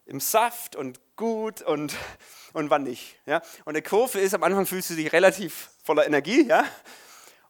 [0.05, 1.95] im Saft und gut und,
[2.53, 3.17] und wann nicht?
[3.25, 3.41] Ja?
[3.65, 6.65] Und eine Kurve ist, am Anfang fühlst du dich relativ voller Energie, ja?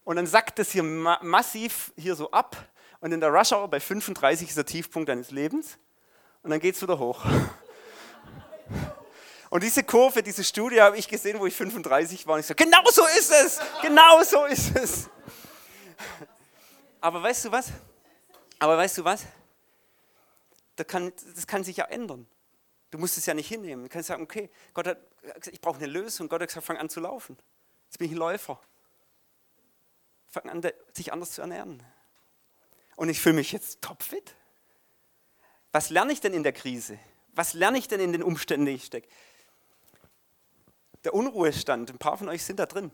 [0.04, 2.56] und dann sackt das hier ma massiv hier so ab
[3.02, 5.76] und in der Rush Hour bei 35 ist der Tiefpunkt deines Lebens
[6.42, 7.24] und dann geht es wieder hoch.
[9.50, 12.54] Und diese Kurve, diese Studie habe ich gesehen, wo ich 35 war und ich so,
[12.54, 15.10] genau so ist es, genau so ist es.
[17.02, 17.66] Aber weißt du was?
[18.58, 19.26] Aber weißt du was?
[20.74, 22.26] Das kann, das kann sich ja ändern.
[22.90, 23.82] Du musst es ja nicht hinnehmen.
[23.82, 26.30] Du kannst sagen, okay, Gott hat gesagt, ich brauche eine Lösung.
[26.30, 27.36] Gott hat gesagt, fang an zu laufen.
[27.88, 28.58] Jetzt bin ich ein Läufer.
[30.30, 30.62] Fang an,
[30.94, 31.84] sich anders zu ernähren
[32.96, 34.34] und ich fühle mich jetzt topfit.
[35.72, 36.98] Was lerne ich denn in der Krise?
[37.34, 39.08] Was lerne ich denn in den Umständen, denen ich stecke?
[41.04, 42.90] Der Unruhestand, ein paar von euch sind da drin.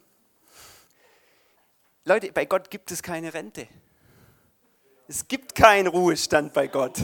[2.04, 3.68] Leute, bei Gott gibt es keine Rente.
[5.08, 6.98] Es gibt keinen Ruhestand bei Gott.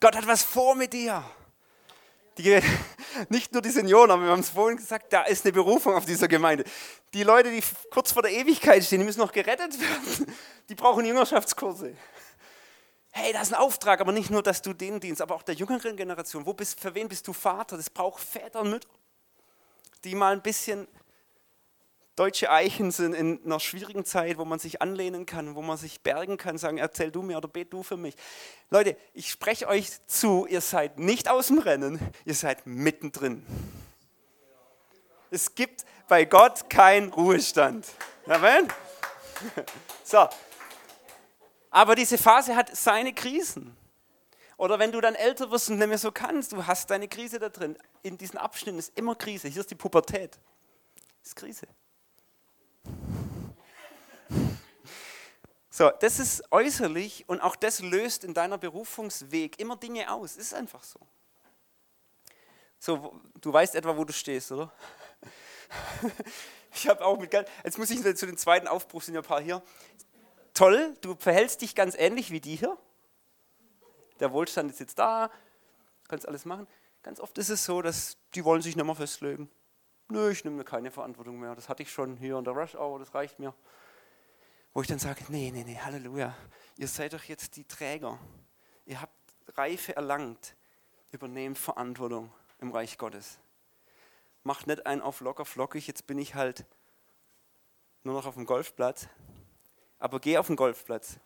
[0.00, 1.24] Gott hat was vor mit dir.
[2.38, 2.60] Die,
[3.28, 6.04] nicht nur die Senioren, aber wir haben es vorhin gesagt, da ist eine Berufung auf
[6.04, 6.64] dieser Gemeinde.
[7.14, 10.34] Die Leute, die kurz vor der Ewigkeit stehen, die müssen noch gerettet werden.
[10.68, 11.96] Die brauchen Jüngerschaftskurse.
[13.10, 15.54] Hey, das ist ein Auftrag, aber nicht nur, dass du denen dienst, aber auch der
[15.54, 16.46] jüngeren Generation.
[16.46, 17.76] Wo bist, für wen bist du Vater?
[17.76, 18.88] Das braucht Väter und Mütter,
[20.04, 20.88] die mal ein bisschen
[22.16, 26.00] deutsche Eichen sind in einer schwierigen Zeit, wo man sich anlehnen kann, wo man sich
[26.02, 28.14] bergen kann, sagen, erzähl du mir oder bet du für mich.
[28.70, 33.46] Leute, ich spreche euch zu, ihr seid nicht aus dem Rennen, ihr seid mittendrin.
[35.30, 37.86] Es gibt bei Gott keinen Ruhestand.
[38.26, 38.68] Amen?
[40.04, 40.28] So.
[41.70, 43.74] Aber diese Phase hat seine Krisen.
[44.58, 47.38] Oder wenn du dann älter wirst und nicht mehr so kannst, du hast deine Krise
[47.38, 47.76] da drin.
[48.02, 49.48] In diesen Abschnitten ist immer Krise.
[49.48, 50.38] Hier ist die Pubertät.
[51.22, 51.66] Ist Krise.
[55.74, 60.36] So, das ist äußerlich und auch das löst in deiner Berufungsweg immer Dinge aus.
[60.36, 61.00] Ist einfach so.
[62.78, 64.70] So, du weißt etwa, wo du stehst, oder?
[66.74, 69.26] Ich habe auch mit ganz, jetzt muss ich zu den zweiten Aufbruch, sind ja ein
[69.26, 69.62] paar hier.
[70.54, 72.78] Toll, du verhältst dich ganz ähnlich wie die hier.
[74.20, 75.30] der Wohlstand ist jetzt da,
[76.08, 76.66] kannst alles machen.
[77.02, 79.50] Ganz oft ist es so, dass die wollen sich nicht mehr festlegen.
[80.08, 81.54] Nö, ich nehme mir keine Verantwortung mehr.
[81.54, 83.54] Das hatte ich schon hier in der Rush Hour, das reicht mir.
[84.74, 86.34] Wo ich dann sage, nee, nee, nee, Halleluja.
[86.78, 88.18] Ihr seid doch jetzt die Träger.
[88.86, 89.12] Ihr habt
[89.54, 90.56] Reife erlangt.
[91.10, 93.38] Übernehmt Verantwortung im Reich Gottes.
[94.44, 96.64] Macht nicht einen auf locker flockig, jetzt bin ich halt
[98.02, 99.08] nur noch auf dem Golfplatz.
[99.98, 101.18] Aber geh auf den Golfplatz.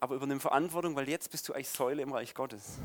[0.00, 2.78] Aber übernimm Verantwortung, weil jetzt bist du eigentlich Säule im Reich Gottes.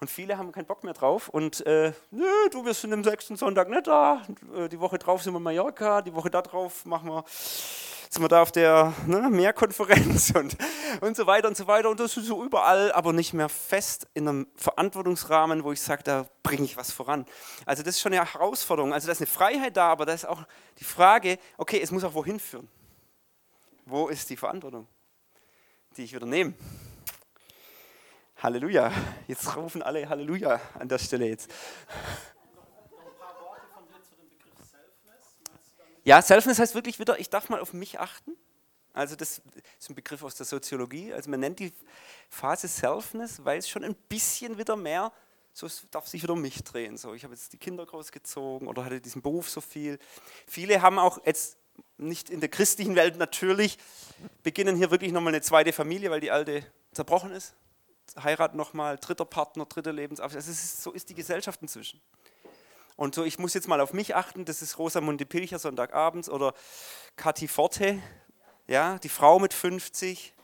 [0.00, 3.36] Und viele haben keinen Bock mehr drauf und äh, nö, du, wir sind am sechsten
[3.36, 4.26] Sonntag nicht da.
[4.54, 7.24] Äh, die Woche drauf sind wir in Mallorca, die Woche darauf machen wir,
[8.10, 10.56] sind wir da auf der ne, Mehrkonferenz und,
[11.00, 11.90] und so weiter und so weiter.
[11.90, 16.02] Und das ist so überall, aber nicht mehr fest in einem Verantwortungsrahmen, wo ich sage,
[16.02, 17.26] da bringe ich was voran.
[17.64, 18.92] Also das ist schon eine Herausforderung.
[18.92, 20.44] Also da ist eine Freiheit da, aber da ist auch
[20.78, 22.68] die Frage, okay, es muss auch wohin führen.
[23.84, 24.86] Wo ist die Verantwortung,
[25.96, 26.54] die ich wieder nehme?
[28.38, 28.92] Halleluja.
[29.26, 31.50] Jetzt rufen alle Halleluja an der Stelle jetzt.
[36.06, 38.36] Ja, Selfness heißt wirklich wieder, ich darf mal auf mich achten.
[38.92, 39.42] Also das
[39.80, 41.12] ist ein Begriff aus der Soziologie.
[41.12, 41.72] Also man nennt die
[42.30, 45.10] Phase Selfness, weil es schon ein bisschen wieder mehr,
[45.52, 46.96] so es darf sich wieder um mich drehen.
[46.96, 49.98] So, ich habe jetzt die Kinder großgezogen oder hatte diesen Beruf so viel.
[50.46, 51.56] Viele haben auch jetzt
[51.98, 53.76] nicht in der christlichen Welt natürlich,
[54.44, 57.56] beginnen hier wirklich nochmal eine zweite Familie, weil die alte zerbrochen ist
[58.22, 60.46] heiraten nochmal, dritter Partner, dritte Lebensabschnitt.
[60.46, 62.00] Also so ist die Gesellschaft inzwischen.
[62.96, 66.54] Und so, ich muss jetzt mal auf mich achten, das ist Rosamunde Pilcher Sonntagabends oder
[67.16, 68.02] Kathi Forte,
[68.66, 70.34] ja, die Frau mit 50,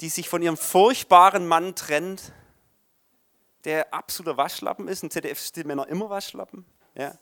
[0.00, 2.32] die sich von ihrem furchtbaren Mann trennt,
[3.64, 5.04] der absoluter Waschlappen ist.
[5.04, 6.66] Ein ZDF sind Männer immer Waschlappen.
[6.96, 7.14] Ja.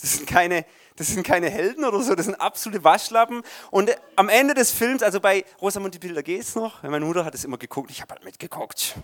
[0.00, 0.64] Das sind, keine,
[0.94, 3.42] das sind keine Helden oder so, das sind absolute Waschlappen.
[3.72, 7.44] Und am Ende des Films, also bei Rosamunde geht es noch, meine Mutter hat es
[7.44, 8.94] immer geguckt, ich habe halt mitgeguckt.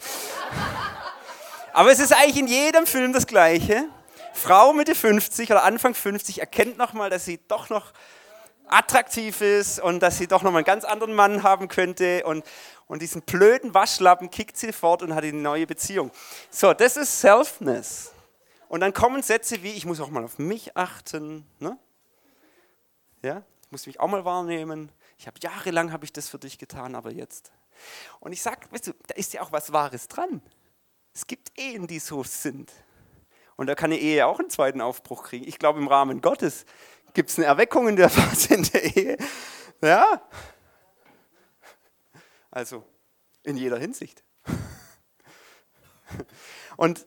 [1.73, 3.89] Aber es ist eigentlich in jedem Film das Gleiche.
[4.35, 7.93] Frau Mitte 50 oder Anfang 50 erkennt nochmal, dass sie doch noch
[8.67, 12.25] attraktiv ist und dass sie doch nochmal einen ganz anderen Mann haben könnte.
[12.27, 12.45] Und,
[12.89, 16.11] und diesen blöden Waschlappen kickt sie fort und hat eine neue Beziehung.
[16.51, 18.13] So, das ist Selfness.
[18.69, 21.47] Und dann kommen Sätze wie, ich muss auch mal auf mich achten.
[21.61, 21.79] Ne?
[23.23, 24.91] Ja, ich muss mich auch mal wahrnehmen.
[25.17, 27.53] Ich habe jahrelang habe ich das für dich getan, aber jetzt.
[28.19, 30.43] Und ich sage, weißt du, da ist ja auch was Wahres dran.
[31.13, 32.73] Es gibt Ehen, die so sind.
[33.57, 35.47] Und da kann eine Ehe auch einen zweiten Aufbruch kriegen.
[35.47, 36.65] Ich glaube, im Rahmen Gottes
[37.13, 39.17] gibt es eine Erweckung in der Phase in der Ehe.
[39.83, 40.23] Ja.
[42.51, 42.85] Also
[43.43, 44.25] in jeder Hinsicht.
[46.77, 47.07] Und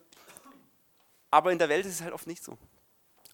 [1.30, 2.58] aber in der Welt ist es halt oft nicht so.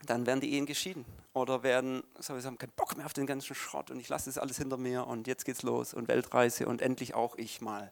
[0.05, 3.25] Dann werden die Ehen geschieden oder werden, so, wir haben keinen Bock mehr auf den
[3.25, 6.67] ganzen Schrott und ich lasse das alles hinter mir und jetzt geht's los und Weltreise
[6.67, 7.91] und endlich auch ich mal.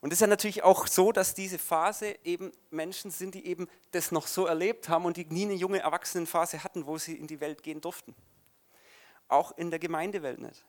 [0.00, 3.68] Und es ist ja natürlich auch so, dass diese Phase eben Menschen sind, die eben
[3.92, 7.26] das noch so erlebt haben und die nie eine junge Erwachsenenphase hatten, wo sie in
[7.26, 8.14] die Welt gehen durften.
[9.28, 10.64] Auch in der Gemeindewelt nicht.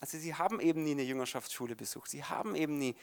[0.00, 2.10] Also sie haben eben nie eine Jüngerschaftsschule besucht.
[2.10, 2.96] Sie haben eben nie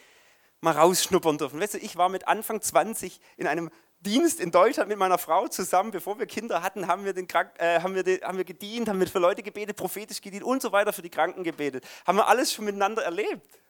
[0.60, 1.60] mal rausschnuppern dürfen.
[1.60, 5.48] Weißt du, ich war mit Anfang 20 in einem Dienst in Deutschland mit meiner Frau
[5.48, 8.46] zusammen, bevor wir Kinder hatten, haben wir, den Krank äh, haben, wir den, haben wir
[8.46, 11.88] gedient, haben wir für Leute gebetet, prophetisch gedient und so weiter, für die Kranken gebetet.
[12.06, 13.61] Haben wir alles schon miteinander erlebt.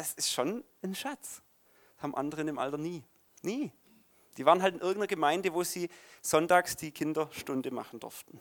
[0.00, 1.42] Das ist schon ein Schatz.
[1.96, 3.04] Das haben andere in dem Alter nie.
[3.42, 3.70] Nie.
[4.38, 5.90] Die waren halt in irgendeiner Gemeinde, wo sie
[6.22, 8.40] sonntags die Kinderstunde machen durften.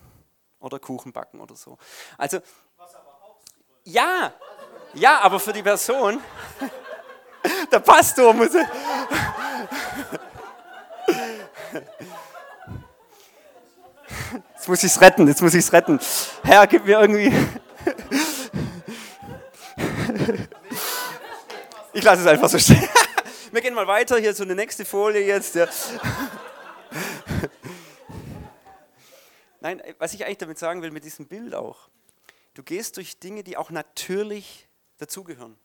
[0.62, 1.78] Oder Kuchen backen oder so.
[2.18, 2.40] Also,
[3.84, 4.34] ja,
[4.94, 6.22] ja, aber für die Person,
[7.72, 8.54] der Pastor muss.
[14.54, 16.00] Jetzt muss ich es retten, jetzt muss ich es retten.
[16.44, 17.34] Herr, gib mir irgendwie.
[22.00, 22.88] Ich lasse es einfach so stehen.
[23.52, 25.56] Wir gehen mal weiter, hier so eine nächste Folie jetzt.
[25.56, 25.68] Ja.
[29.60, 31.90] Nein, was ich eigentlich damit sagen will, mit diesem Bild auch.
[32.54, 35.60] Du gehst durch Dinge, die auch natürlich dazugehören.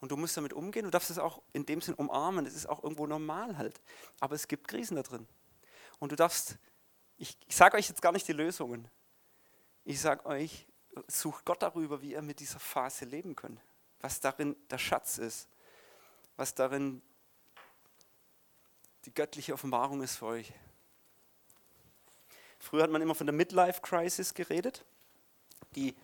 [0.00, 2.68] Und du musst damit umgehen, du darfst es auch in dem Sinn umarmen, es ist
[2.68, 3.80] auch irgendwo normal halt.
[4.18, 5.28] Aber es gibt Krisen da drin.
[6.00, 6.58] Und du darfst,
[7.16, 8.88] ich, ich sage euch jetzt gar nicht die Lösungen.
[9.84, 10.66] Ich sage euch,
[11.06, 13.60] sucht Gott darüber, wie ihr mit dieser Phase leben könnt.
[14.04, 15.48] Was darin der Schatz ist.
[16.36, 17.00] Was darin
[19.06, 20.52] die göttliche Offenbarung ist für euch.
[22.58, 24.84] Früher hat man immer von der Midlife Crisis geredet,
[25.74, 25.94] die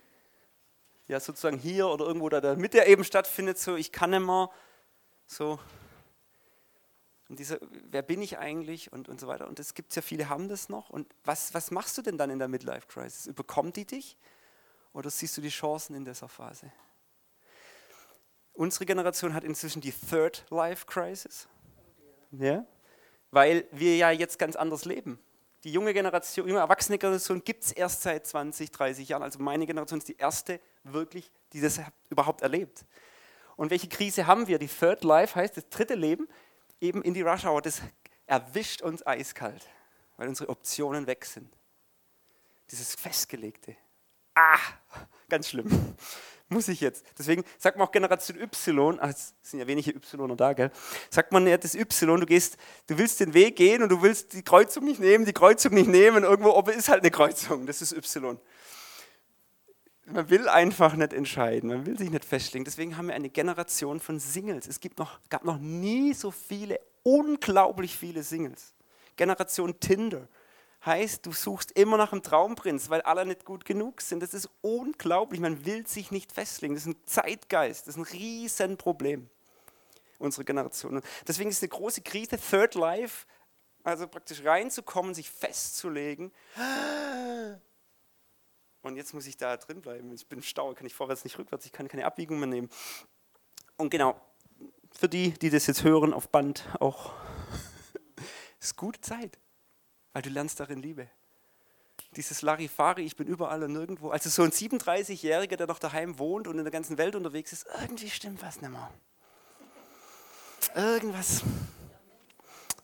[1.08, 4.50] ja sozusagen hier oder irgendwo da der Mitte eben stattfindet, so ich kann immer
[5.26, 5.60] so
[7.28, 9.46] und diese, wer bin ich eigentlich und, und so weiter.
[9.46, 10.88] Und es gibt ja viele, haben das noch.
[10.88, 13.26] Und was, was machst du denn dann in der Midlife Crisis?
[13.26, 14.16] Überkommt die dich
[14.94, 16.72] oder siehst du die Chancen in dieser Phase?
[18.60, 21.48] Unsere Generation hat inzwischen die Third Life Crisis.
[22.30, 22.66] ja?
[23.30, 25.18] weil wir ja jetzt ganz anders leben.
[25.64, 29.22] Die junge Generation, junge erwachsene Generation gibt es erst seit 20, 30 Jahren.
[29.22, 31.80] Also meine Generation ist die erste wirklich, die das
[32.10, 32.84] überhaupt erlebt.
[33.56, 34.58] Und welche Krise haben wir?
[34.58, 36.28] Die Third Life heißt das dritte Leben,
[36.82, 37.62] eben in die Rush Hour.
[37.62, 37.80] Das
[38.26, 39.70] erwischt uns eiskalt,
[40.18, 41.50] weil unsere Optionen weg sind.
[42.70, 43.74] Dieses Festgelegte.
[44.34, 44.58] Ah,
[45.30, 45.96] ganz schlimm.
[46.52, 47.04] Muss ich jetzt.
[47.16, 50.72] Deswegen sagt man auch Generation Y, es sind ja wenige Y da, gell?
[51.08, 52.56] Sagt man ja das Y, du gehst,
[52.88, 55.88] du willst den Weg gehen und du willst die Kreuzung nicht nehmen, die Kreuzung nicht
[55.88, 58.36] nehmen, irgendwo oben ist halt eine Kreuzung, das ist Y.
[60.06, 62.64] Man will einfach nicht entscheiden, man will sich nicht festlegen.
[62.64, 64.66] Deswegen haben wir eine Generation von Singles.
[64.66, 68.74] Es gibt noch, gab noch nie so viele, unglaublich viele Singles.
[69.14, 70.26] Generation Tinder
[70.84, 74.22] heißt, du suchst immer nach einem Traumprinz, weil alle nicht gut genug sind.
[74.22, 75.40] Das ist unglaublich.
[75.40, 76.74] Man will sich nicht festlegen.
[76.74, 77.86] Das ist ein Zeitgeist.
[77.86, 79.28] Das ist ein Riesenproblem
[80.18, 81.02] unserer Generation.
[81.26, 83.26] Deswegen ist eine große Krise, Third Life,
[83.82, 86.30] also praktisch reinzukommen, sich festzulegen.
[88.82, 90.12] Und jetzt muss ich da drin bleiben.
[90.12, 92.68] Ich bin im Stau, kann ich vorwärts nicht rückwärts, ich kann keine Abbiegung mehr nehmen.
[93.76, 94.20] Und genau,
[94.92, 97.12] für die, die das jetzt hören auf Band auch,
[98.60, 99.38] ist gute Zeit
[100.12, 101.08] weil du lernst darin Liebe.
[102.16, 104.10] Dieses Larifari, ich bin überall und nirgendwo.
[104.10, 107.66] Also so ein 37-Jähriger, der noch daheim wohnt und in der ganzen Welt unterwegs ist,
[107.80, 108.90] irgendwie stimmt was nicht mehr.
[110.74, 111.42] Irgendwas.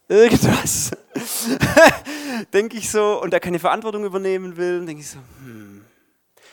[0.08, 0.92] Irgendwas.
[2.52, 5.84] denke ich so, und der keine Verantwortung übernehmen will, denke ich so, hm,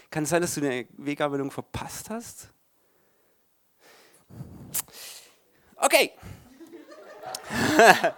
[0.09, 2.49] kann es sein, dass du eine Weganwendung verpasst hast?
[5.77, 6.11] Okay.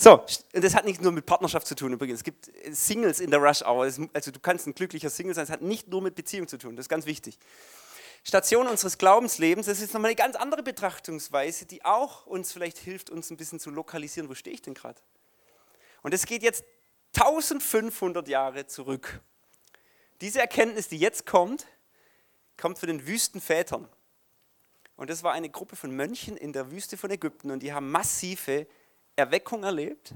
[0.00, 2.20] So, das hat nicht nur mit Partnerschaft zu tun übrigens.
[2.20, 3.82] Es gibt Singles in der Rush Hour.
[4.12, 5.42] Also du kannst ein glücklicher Single sein.
[5.42, 6.76] Es hat nicht nur mit Beziehung zu tun.
[6.76, 7.36] Das ist ganz wichtig.
[8.22, 13.10] Station unseres Glaubenslebens, das ist nochmal eine ganz andere Betrachtungsweise, die auch uns vielleicht hilft,
[13.10, 14.28] uns ein bisschen zu lokalisieren.
[14.28, 15.00] Wo stehe ich denn gerade?
[16.02, 16.64] Und es geht jetzt
[17.16, 19.20] 1500 Jahre zurück.
[20.20, 21.66] Diese Erkenntnis, die jetzt kommt,
[22.56, 23.88] kommt von den Wüstenvätern.
[24.94, 27.90] Und das war eine Gruppe von Mönchen in der Wüste von Ägypten und die haben
[27.90, 28.68] massive
[29.18, 30.14] Erweckung erlebt,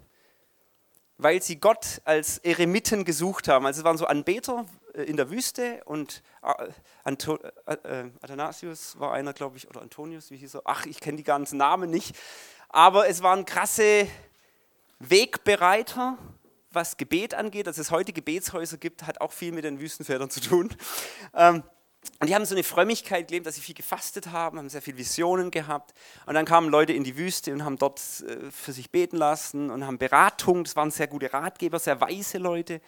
[1.19, 3.67] weil sie Gott als Eremiten gesucht haben.
[3.67, 6.69] Also es waren so Anbeter äh, in der Wüste und äh,
[7.05, 7.37] Anto,
[7.67, 10.63] äh, Athanasius war einer, glaube ich, oder Antonius, wie hieß er?
[10.65, 12.17] Ach, ich kenne die ganzen Namen nicht.
[12.69, 14.07] Aber es waren krasse
[14.99, 16.17] Wegbereiter,
[16.71, 17.67] was Gebet angeht.
[17.67, 20.75] Dass es heute Gebetshäuser gibt, hat auch viel mit den Wüstenvätern zu tun.
[22.19, 24.99] Und die haben so eine Frömmigkeit gelebt, dass sie viel gefastet haben, haben sehr viele
[24.99, 25.93] Visionen gehabt.
[26.27, 29.71] Und dann kamen Leute in die Wüste und haben dort äh, für sich beten lassen
[29.71, 30.65] und haben Beratung.
[30.65, 32.81] Das waren sehr gute Ratgeber, sehr weise Leute.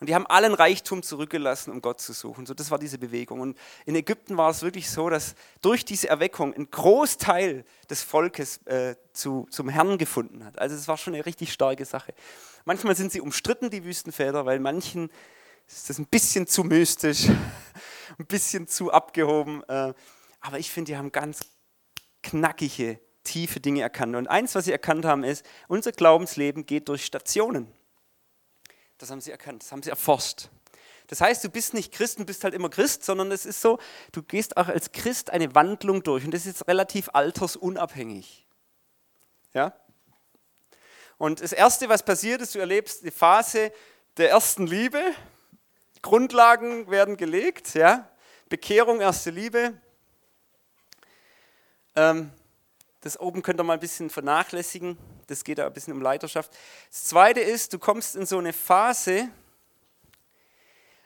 [0.00, 2.46] Und die haben allen Reichtum zurückgelassen, um Gott zu suchen.
[2.46, 3.40] So, das war diese Bewegung.
[3.40, 8.58] Und in Ägypten war es wirklich so, dass durch diese Erweckung ein Großteil des Volkes
[8.66, 10.58] äh, zu, zum Herrn gefunden hat.
[10.58, 12.14] Also es war schon eine richtig starke Sache.
[12.64, 15.10] Manchmal sind sie umstritten, die Wüstenväter, weil manchen
[15.66, 17.26] ist das ein bisschen zu mystisch
[18.18, 19.62] ein bisschen zu abgehoben.
[19.68, 19.94] Äh,
[20.40, 21.40] aber ich finde, die haben ganz
[22.22, 24.16] knackige, tiefe Dinge erkannt.
[24.16, 27.72] Und eins, was sie erkannt haben, ist, unser Glaubensleben geht durch Stationen.
[28.98, 30.48] Das haben sie erkannt, das haben sie erforscht.
[31.08, 33.78] Das heißt, du bist nicht Christ und bist halt immer Christ, sondern es ist so,
[34.12, 38.46] du gehst auch als Christ eine Wandlung durch und das ist relativ altersunabhängig.
[39.54, 39.74] Ja?
[41.16, 43.72] Und das Erste, was passiert ist, du erlebst die Phase
[44.18, 45.02] der ersten Liebe,
[46.02, 48.08] Grundlagen werden gelegt, ja.
[48.48, 49.74] Bekehrung, erste Liebe.
[51.96, 52.30] Ähm,
[53.00, 54.98] das oben könnt ihr mal ein bisschen vernachlässigen.
[55.26, 56.50] Das geht da ein bisschen um Leiterschaft.
[56.90, 59.28] Das zweite ist, du kommst in so eine Phase,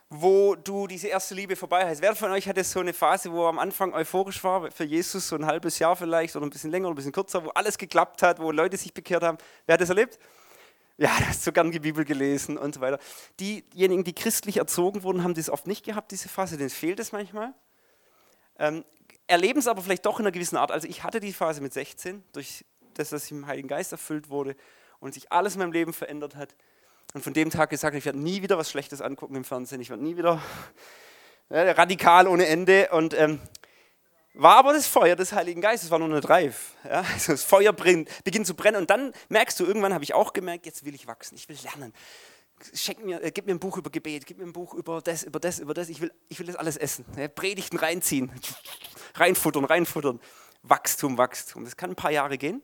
[0.09, 2.03] wo du diese erste Liebe vorbei hast.
[2.03, 5.28] Wer von euch hatte so eine Phase, wo er am Anfang euphorisch war für Jesus,
[5.28, 7.78] so ein halbes Jahr vielleicht oder ein bisschen länger oder ein bisschen kürzer, wo alles
[7.78, 9.38] geklappt hat, wo Leute sich bekehrt haben?
[9.66, 10.18] Wer hat das erlebt?
[10.99, 12.99] Ja, hast so gern die Bibel gelesen und so weiter.
[13.40, 17.12] Diejenigen, die christlich erzogen wurden, haben das oft nicht gehabt, diese Phase, denen fehlt es
[17.12, 17.55] manchmal.
[18.59, 18.84] Ähm,
[19.26, 20.70] erleben es aber vielleicht doch in einer gewissen Art.
[20.70, 22.64] Also ich hatte die Phase mit 16, durch
[22.95, 24.55] das, dass ich im Heiligen Geist erfüllt wurde
[25.01, 26.55] und sich alles in meinem Leben verändert hat.
[27.14, 29.90] Und von dem Tag gesagt, ich werde nie wieder was Schlechtes angucken im Fernsehen, ich
[29.90, 30.43] werde nie wieder
[31.51, 32.88] ja, radikal ohne Ende.
[32.93, 33.40] Und ähm,
[34.35, 36.74] war aber das Feuer des Heiligen Geistes, war nur eine Reif.
[36.85, 37.05] Ja?
[37.12, 40.33] Also das Feuer brennt, beginnt zu brennen und dann merkst du, irgendwann habe ich auch
[40.33, 41.93] gemerkt, jetzt will ich wachsen, ich will lernen.
[42.74, 45.24] Schenk mir, äh, gib mir ein Buch über Gebet, gib mir ein Buch über das,
[45.24, 45.89] über das, über das.
[45.89, 47.05] Ich will, ich will das alles essen.
[47.16, 47.28] Ja?
[47.28, 48.33] Predigten reinziehen,
[49.14, 50.20] reinfuttern, reinfuttern.
[50.62, 51.64] Wachstum, Wachstum.
[51.64, 52.62] Das kann ein paar Jahre gehen.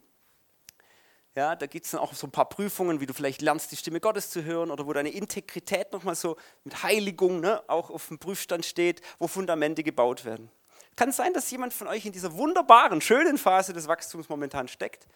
[1.34, 3.76] Ja, da gibt es dann auch so ein paar Prüfungen, wie du vielleicht lernst, die
[3.76, 8.08] Stimme Gottes zu hören oder wo deine Integrität nochmal so mit Heiligung ne, auch auf
[8.08, 10.50] dem Prüfstand steht, wo Fundamente gebaut werden
[10.98, 15.06] Kann sein, dass jemand von euch in dieser wunderbaren, schönen Phase des Wachstums momentan steckt,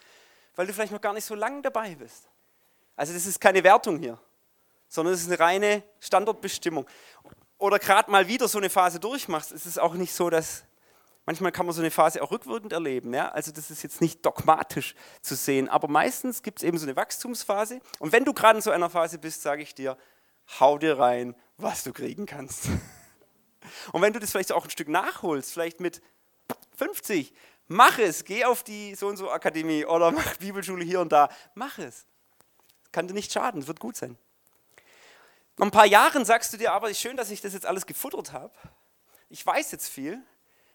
[0.54, 2.28] weil du vielleicht noch gar nicht so lange dabei bist?
[2.94, 4.16] Also das ist keine Wertung hier,
[4.86, 6.86] sondern es ist eine reine Standortbestimmung.
[7.58, 10.62] Oder gerade mal wieder so eine Phase durchmachst, ist es auch nicht so, dass
[11.26, 13.12] manchmal kann man so eine Phase auch rückwirkend erleben.
[13.12, 13.30] Ja?
[13.30, 16.94] Also das ist jetzt nicht dogmatisch zu sehen, aber meistens gibt es eben so eine
[16.94, 17.80] Wachstumsphase.
[17.98, 19.98] Und wenn du gerade in so einer Phase bist, sage ich dir,
[20.60, 22.68] hau dir rein, was du kriegen kannst.
[23.92, 26.02] Und wenn du das vielleicht auch ein Stück nachholst, vielleicht mit
[26.76, 27.32] 50,
[27.68, 31.28] mach es, geh auf die so und so Akademie oder mach Bibelschule hier und da,
[31.54, 32.06] mach es.
[32.90, 34.18] Kann dir nicht schaden, es wird gut sein.
[35.56, 37.86] Nach ein paar Jahren sagst du dir aber, ist schön, dass ich das jetzt alles
[37.86, 38.54] gefuttert habe.
[39.28, 40.22] Ich weiß jetzt viel.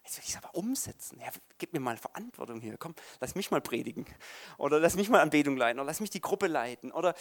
[0.03, 1.19] Jetzt will ich es aber umsetzen.
[1.19, 1.27] Ja,
[1.57, 2.77] gib mir mal Verantwortung hier.
[2.77, 4.05] Komm, lass mich mal predigen.
[4.57, 5.79] Oder lass mich mal Anbetung leiten.
[5.79, 6.91] Oder lass mich die Gruppe leiten.
[6.93, 7.13] Oder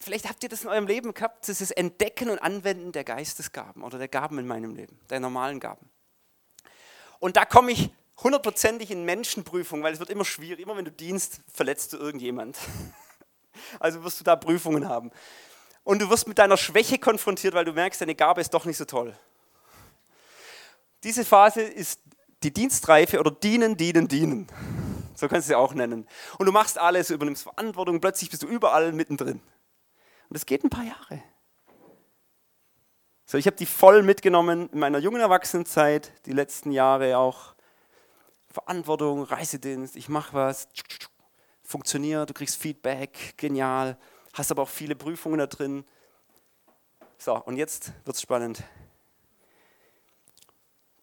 [0.00, 3.98] vielleicht habt ihr das in eurem Leben gehabt, ist Entdecken und Anwenden der Geistesgaben oder
[3.98, 5.88] der Gaben in meinem Leben, der normalen Gaben.
[7.18, 7.90] Und da komme ich
[8.22, 10.60] hundertprozentig in Menschenprüfung, weil es wird immer schwierig.
[10.60, 12.58] Immer wenn du dienst, verletzt du irgendjemand.
[13.80, 15.10] Also wirst du da Prüfungen haben.
[15.82, 18.76] Und du wirst mit deiner Schwäche konfrontiert, weil du merkst, deine Gabe ist doch nicht
[18.76, 19.18] so toll.
[21.02, 22.00] Diese Phase ist
[22.44, 24.46] die Dienstreife oder dienen, dienen, dienen.
[25.16, 26.06] So kannst du sie auch nennen.
[26.38, 29.40] Und du machst alles, du übernimmst Verantwortung, plötzlich bist du überall mittendrin.
[30.28, 31.22] Und das geht ein paar Jahre.
[33.24, 37.54] So, ich habe die voll mitgenommen in meiner jungen Erwachsenenzeit, die letzten Jahre auch.
[38.50, 40.68] Verantwortung, Reisedienst, ich mache was,
[41.62, 43.98] funktioniert, du kriegst Feedback, genial,
[44.32, 45.84] hast aber auch viele Prüfungen da drin.
[47.18, 48.62] So, und jetzt wird es spannend.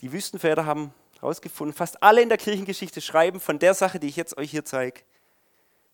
[0.02, 4.16] Die Wüstenväter haben herausgefunden, fast alle in der Kirchengeschichte schreiben von der Sache, die ich
[4.16, 5.02] jetzt euch hier zeige,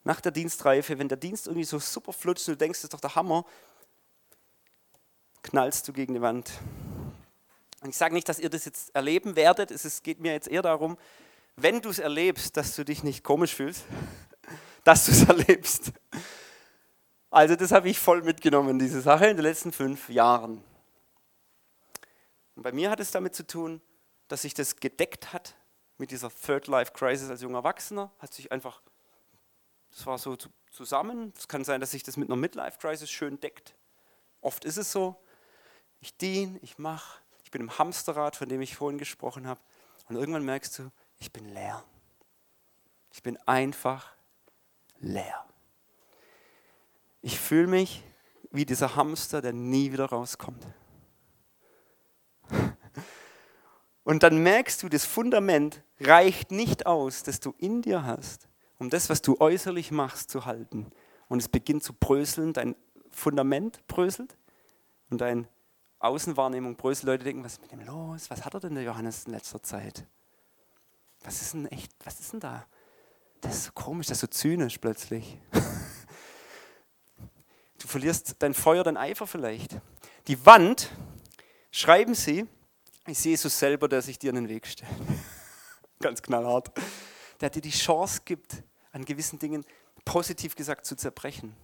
[0.04, 2.94] nach der Dienstreife, wenn der Dienst irgendwie so super flutscht und du denkst, das ist
[2.94, 3.46] doch der Hammer,
[5.44, 6.52] knallst du gegen die Wand.
[7.82, 10.62] Und ich sage nicht, dass ihr das jetzt erleben werdet, es geht mir jetzt eher
[10.62, 10.98] darum,
[11.56, 13.86] wenn du es erlebst, dass du dich nicht komisch fühlst,
[14.84, 15.92] dass du es erlebst.
[17.30, 20.64] Also das habe ich voll mitgenommen, diese Sache in den letzten fünf Jahren.
[22.56, 23.82] Und bei mir hat es damit zu tun,
[24.28, 25.56] dass sich das gedeckt hat
[25.98, 28.82] mit dieser Third Life Crisis als junger Erwachsener, hat sich einfach
[29.92, 30.38] das war so
[30.72, 31.34] zusammen.
[31.38, 33.76] Es kann sein, dass sich das mit einer Midlife-Crisis schön deckt.
[34.42, 35.22] Oft ist es so.
[36.00, 39.60] Ich diene, ich mache, ich bin im Hamsterrad, von dem ich vorhin gesprochen habe.
[40.10, 41.84] Und irgendwann merkst du, ich bin leer.
[43.14, 44.16] Ich bin einfach
[45.00, 45.46] leer.
[47.22, 48.04] Ich fühle mich
[48.52, 50.66] wie dieser Hamster, der nie wieder rauskommt.
[54.04, 58.48] Und dann merkst du, das Fundament reicht nicht aus, das du in dir hast,
[58.82, 60.88] um das, was du äußerlich machst, zu halten.
[61.30, 62.76] Und es beginnt zu bröseln, dein
[63.12, 64.36] Fundament bröselt
[65.12, 65.48] und deine
[66.00, 67.06] Außenwahrnehmung bröselt.
[67.06, 68.32] Leute denken, was ist mit dem los?
[68.32, 70.08] Was hat er denn der Johannes in letzter Zeit?
[71.24, 72.66] Was ist denn echt, was ist denn da?
[73.42, 75.38] Das ist so komisch, das ist so zynisch plötzlich.
[77.78, 79.76] Du verlierst dein Feuer, dein Eifer vielleicht.
[80.28, 80.92] Die Wand,
[81.72, 82.48] schreiben sie,
[83.08, 84.92] ist Jesus selber, der sich dir in den Weg stellt.
[86.00, 86.72] Ganz knallhart.
[87.42, 89.66] Der dir die Chance gibt, an gewissen Dingen
[90.06, 91.56] positiv gesagt zu zerbrechen.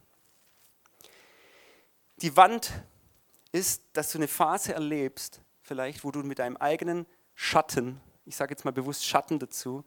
[2.18, 2.72] Die Wand
[3.52, 7.06] ist, dass du eine Phase erlebst, vielleicht, wo du mit deinem eigenen
[7.36, 9.84] Schatten, ich sage jetzt mal bewusst Schatten dazu,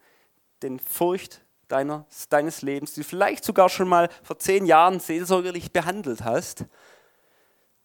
[0.62, 5.72] den Furcht deiner, deines Lebens, die du vielleicht sogar schon mal vor zehn Jahren seelsorgerlich
[5.72, 6.66] behandelt hast,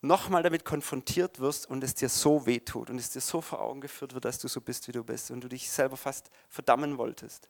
[0.01, 3.81] nochmal damit konfrontiert wirst und es dir so wehtut und es dir so vor Augen
[3.81, 6.97] geführt wird, dass du so bist, wie du bist und du dich selber fast verdammen
[6.97, 7.49] wolltest.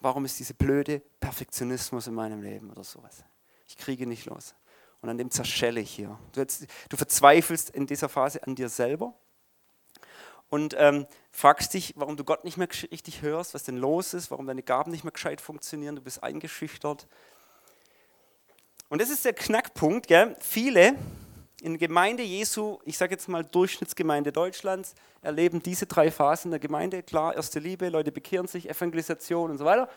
[0.00, 3.24] Warum ist diese blöde Perfektionismus in meinem Leben oder sowas?
[3.66, 4.54] Ich kriege nicht los.
[5.00, 6.18] Und an dem zerschelle ich hier.
[6.32, 9.14] Du, jetzt, du verzweifelst in dieser Phase an dir selber
[10.48, 14.30] und ähm, fragst dich, warum du Gott nicht mehr richtig hörst, was denn los ist,
[14.30, 17.06] warum deine Gaben nicht mehr gescheit funktionieren, du bist eingeschüchtert.
[18.88, 20.06] Und das ist der Knackpunkt.
[20.06, 20.36] Gell?
[20.40, 20.96] Viele
[21.60, 26.60] in der Gemeinde Jesu, ich sage jetzt mal Durchschnittsgemeinde Deutschlands, erleben diese drei Phasen der
[26.60, 27.02] Gemeinde.
[27.02, 29.88] Klar, erste Liebe, Leute bekehren sich, Evangelisation und so weiter.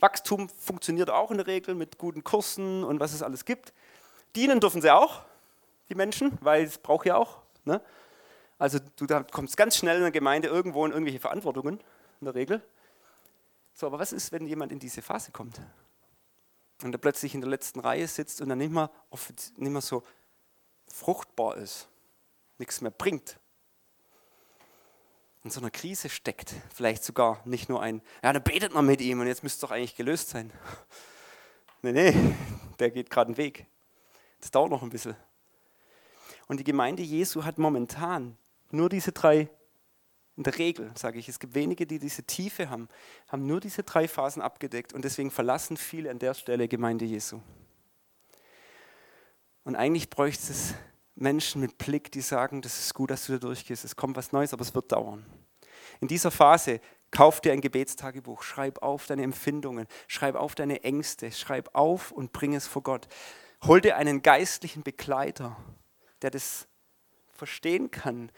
[0.00, 3.72] Wachstum funktioniert auch in der Regel mit guten Kursen und was es alles gibt.
[4.36, 5.22] Dienen dürfen sie auch,
[5.88, 7.38] die Menschen, weil es braucht ja auch.
[7.64, 7.80] Ne?
[8.58, 11.80] Also du kommst ganz schnell in der Gemeinde irgendwo in irgendwelche Verantwortungen,
[12.20, 12.62] in der Regel.
[13.72, 15.60] So, aber was ist, wenn jemand in diese Phase kommt?
[16.82, 18.90] Und er plötzlich in der letzten Reihe sitzt und dann nicht mehr,
[19.56, 20.02] nicht mehr so
[20.92, 21.88] fruchtbar ist,
[22.58, 23.38] nichts mehr bringt,
[25.44, 29.00] in so einer Krise steckt, vielleicht sogar nicht nur ein, ja, dann betet man mit
[29.00, 30.52] ihm und jetzt müsste es doch eigentlich gelöst sein.
[31.80, 32.34] Nee, nee,
[32.80, 33.64] der geht gerade einen Weg.
[34.40, 35.14] Das dauert noch ein bisschen.
[36.48, 38.36] Und die Gemeinde Jesu hat momentan
[38.72, 39.48] nur diese drei
[40.38, 42.88] in der Regel, sage ich, es gibt wenige, die diese Tiefe haben,
[43.26, 47.40] haben nur diese drei Phasen abgedeckt und deswegen verlassen viele an der Stelle Gemeinde Jesu.
[49.68, 50.72] Und eigentlich bräuchte es
[51.14, 54.32] Menschen mit Blick, die sagen, das ist gut, dass du da durchgehst, es kommt was
[54.32, 55.26] Neues, aber es wird dauern.
[56.00, 61.30] In dieser Phase kauf dir ein Gebetstagebuch, schreib auf deine Empfindungen, schreib auf deine Ängste,
[61.32, 63.08] schreib auf und bring es vor Gott.
[63.62, 65.54] Hol dir einen geistlichen Begleiter,
[66.22, 66.66] der das
[67.34, 68.32] verstehen kann,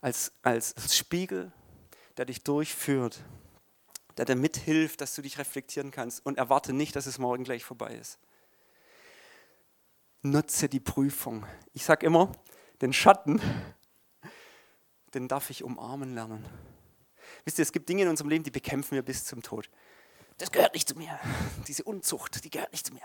[0.00, 1.52] als, als Spiegel,
[2.16, 3.22] der dich durchführt,
[4.16, 7.62] der dir mithilft, dass du dich reflektieren kannst und erwarte nicht, dass es morgen gleich
[7.62, 8.18] vorbei ist.
[10.30, 11.46] Nutze die Prüfung.
[11.72, 12.32] Ich sage immer,
[12.80, 13.40] den Schatten,
[15.14, 16.44] den darf ich umarmen lernen.
[17.44, 19.70] Wisst ihr, es gibt Dinge in unserem Leben, die bekämpfen wir bis zum Tod.
[20.38, 21.18] Das gehört nicht zu mir.
[21.66, 23.02] Diese Unzucht, die gehört nicht zu mir.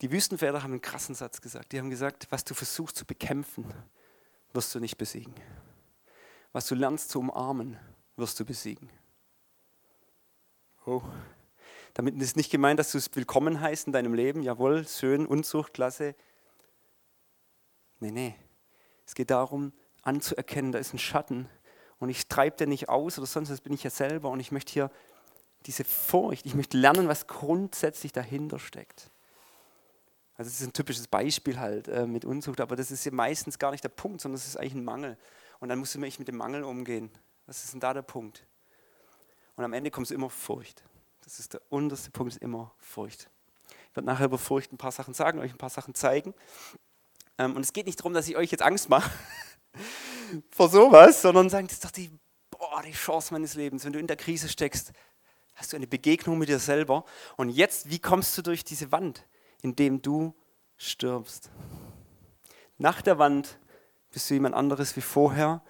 [0.00, 1.72] Die Wüstenväter haben einen krassen Satz gesagt.
[1.72, 3.72] Die haben gesagt, was du versuchst zu bekämpfen,
[4.52, 5.34] wirst du nicht besiegen.
[6.52, 7.78] Was du lernst zu umarmen,
[8.16, 8.90] wirst du besiegen.
[10.86, 11.02] Oh.
[11.94, 14.42] Damit ist nicht gemeint, dass du es willkommen heißt in deinem Leben.
[14.42, 16.16] Jawohl, schön, Unzucht, klasse.
[18.00, 18.34] Nee, nee.
[19.06, 19.72] Es geht darum,
[20.02, 21.48] anzuerkennen, da ist ein Schatten
[22.00, 24.50] und ich treibe den nicht aus oder sonst, das bin ich ja selber und ich
[24.50, 24.90] möchte hier
[25.66, 29.10] diese Furcht, ich möchte lernen, was grundsätzlich dahinter steckt.
[30.36, 33.58] Also das ist ein typisches Beispiel halt äh, mit Unzucht, aber das ist ja meistens
[33.58, 35.16] gar nicht der Punkt, sondern es ist eigentlich ein Mangel.
[35.60, 37.10] Und dann musst du mit dem Mangel umgehen.
[37.46, 38.44] Was ist denn da der Punkt?
[39.54, 40.82] Und am Ende kommt es immer Furcht.
[41.24, 43.30] Das ist der unterste Punkt, ist immer Furcht.
[43.90, 46.34] Ich werde nachher über Furcht ein paar Sachen sagen, euch ein paar Sachen zeigen.
[47.38, 49.10] Ähm, und es geht nicht darum, dass ich euch jetzt Angst mache
[50.50, 52.10] vor sowas, sondern sagen, das ist doch die,
[52.50, 53.84] boah, die Chance meines Lebens.
[53.84, 54.92] Wenn du in der Krise steckst,
[55.54, 57.04] hast du eine Begegnung mit dir selber.
[57.36, 59.24] Und jetzt, wie kommst du durch diese Wand?
[59.64, 60.34] indem du
[60.76, 61.50] stirbst.
[62.76, 63.58] Nach der Wand
[64.10, 65.62] bist du jemand anderes wie vorher,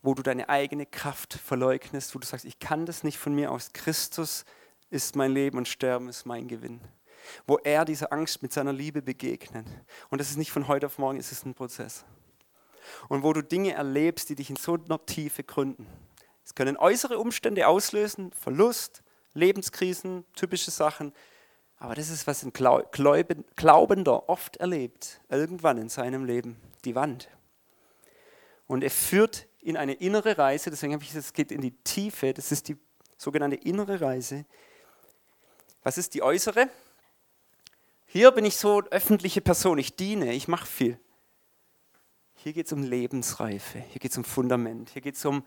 [0.00, 3.52] wo du deine eigene Kraft verleugnest, wo du sagst, ich kann das nicht von mir
[3.52, 3.74] aus.
[3.74, 4.46] Christus
[4.90, 6.80] ist mein Leben und Sterben ist mein Gewinn.
[7.46, 9.66] Wo er dieser Angst mit seiner Liebe begegnet.
[10.08, 12.04] Und das ist nicht von heute auf morgen, es ist ein Prozess.
[13.08, 15.86] Und wo du Dinge erlebst, die dich in so einer Tiefe gründen.
[16.44, 19.02] Es können äußere Umstände auslösen, Verlust,
[19.34, 21.12] Lebenskrisen, typische Sachen.
[21.76, 27.28] Aber das ist, was ein Glaubender oft erlebt, irgendwann in seinem Leben, die Wand.
[28.66, 31.76] Und er führt in eine innere Reise, deswegen habe ich gesagt, es geht in die
[31.84, 32.76] Tiefe, das ist die
[33.16, 34.44] sogenannte innere Reise.
[35.88, 36.68] Was ist die äußere?
[38.04, 41.00] Hier bin ich so öffentliche Person, ich diene, ich mache viel.
[42.34, 45.46] Hier geht es um Lebensreife, hier geht es um Fundament, hier geht es um,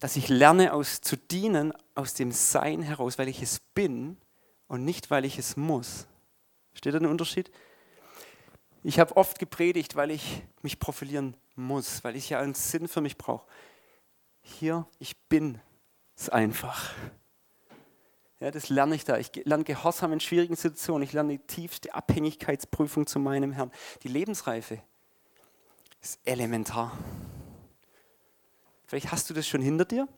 [0.00, 4.16] dass ich lerne aus, zu dienen aus dem Sein heraus, weil ich es bin
[4.66, 6.06] und nicht, weil ich es muss.
[6.72, 7.50] Steht da ein Unterschied?
[8.82, 13.02] Ich habe oft gepredigt, weil ich mich profilieren muss, weil ich ja einen Sinn für
[13.02, 13.46] mich brauche.
[14.40, 15.60] Hier, ich bin
[16.16, 16.94] es einfach.
[18.42, 19.18] Ja, das lerne ich da.
[19.18, 21.02] Ich lerne Gehorsam in schwierigen Situationen.
[21.02, 23.70] Ich lerne die tiefste Abhängigkeitsprüfung zu meinem Herrn.
[24.02, 24.82] Die Lebensreife
[26.00, 26.98] ist elementar.
[28.86, 30.08] Vielleicht hast du das schon hinter dir,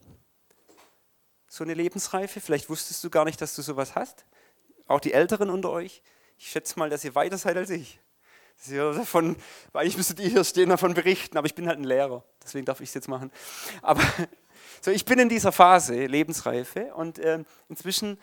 [1.46, 2.40] so eine Lebensreife.
[2.40, 4.24] Vielleicht wusstest du gar nicht, dass du sowas hast
[4.86, 6.02] auch die Älteren unter euch,
[6.38, 8.00] ich schätze mal, dass ihr weiter seid als ich.
[8.68, 9.36] Davon,
[9.72, 12.80] eigentlich müsstet ihr hier stehen davon berichten, aber ich bin halt ein Lehrer, deswegen darf
[12.80, 13.32] ich es jetzt machen.
[13.82, 14.02] Aber
[14.80, 18.18] so, ich bin in dieser Phase, Lebensreife, und äh, inzwischen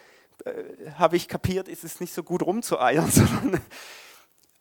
[0.45, 3.61] äh, habe ich kapiert, ist es nicht so gut rumzueiern, sondern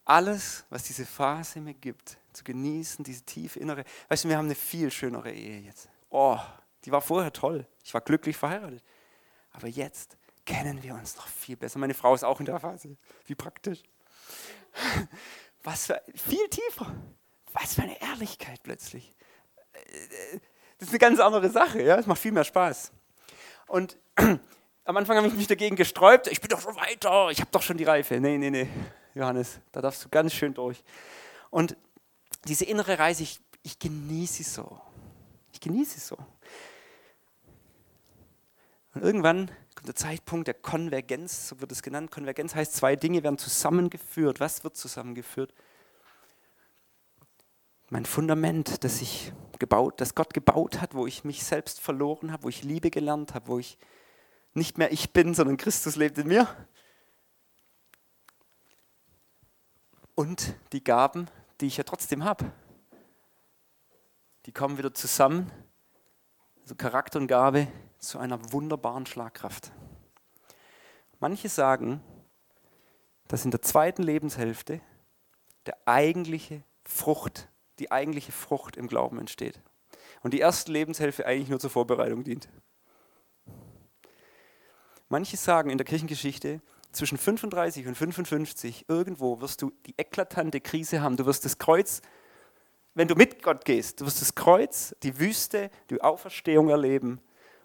[0.05, 3.85] alles, was diese Phase mir gibt, zu genießen, diese tiefe innere.
[4.09, 5.89] Weißt du, wir haben eine viel schönere Ehe jetzt.
[6.11, 6.39] Oh,
[6.85, 7.67] die war vorher toll.
[7.85, 8.83] Ich war glücklich verheiratet.
[9.53, 11.79] Aber jetzt kennen wir uns noch viel besser.
[11.79, 12.97] Meine Frau ist auch in der Phase.
[13.27, 13.83] Wie praktisch.
[15.63, 16.95] Was für, viel tiefer.
[17.53, 19.15] Was für eine Ehrlichkeit plötzlich.
[20.81, 21.83] Das ist eine ganz andere Sache.
[21.83, 21.97] Ja?
[21.97, 22.91] Es macht viel mehr Spaß.
[23.67, 26.27] Und am Anfang habe ich mich dagegen gesträubt.
[26.27, 27.29] Ich bin doch schon weiter.
[27.31, 28.19] Ich habe doch schon die Reife.
[28.19, 28.67] Nee, nee, nee.
[29.15, 30.83] Johannes, da darfst du ganz schön durch.
[31.51, 31.77] Und
[32.47, 34.81] diese innere Reise, ich, ich genieße sie so.
[35.53, 36.17] Ich genieße sie so.
[38.95, 42.11] Und irgendwann kommt der Zeitpunkt der Konvergenz, so wird es genannt.
[42.11, 44.41] Konvergenz heißt, zwei Dinge werden zusammengeführt.
[44.41, 45.53] Was wird zusammengeführt?
[47.91, 52.43] Mein Fundament, das ich gebaut, das Gott gebaut hat, wo ich mich selbst verloren habe,
[52.43, 53.79] wo ich Liebe gelernt habe, wo ich
[54.55, 56.49] nicht mehr ich bin, sondern Christus lebt in mir.
[60.17, 61.29] Und die Gaben,
[61.61, 62.53] die ich ja trotzdem habe,
[64.47, 65.51] die kommen wieder zusammen.
[66.63, 69.71] Also Charakter und Gabe zu einer wunderbaren Schlagkraft.
[71.21, 72.03] Manche sagen,
[73.29, 74.81] dass in der zweiten Lebenshälfte
[75.67, 77.49] der eigentliche Frucht
[77.81, 79.61] die eigentliche Frucht im Glauben entsteht.
[80.23, 82.49] Und die erste Lebenshilfe eigentlich nur zur Vorbereitung dient.
[85.09, 86.61] Manche sagen in der Kirchengeschichte,
[86.93, 91.17] zwischen 35 und 55 irgendwo wirst du die eklatante Krise haben.
[91.17, 92.01] Du wirst das Kreuz,
[92.95, 97.21] wenn du mit Gott gehst, du wirst das Kreuz, die Wüste, die Auferstehung erleben.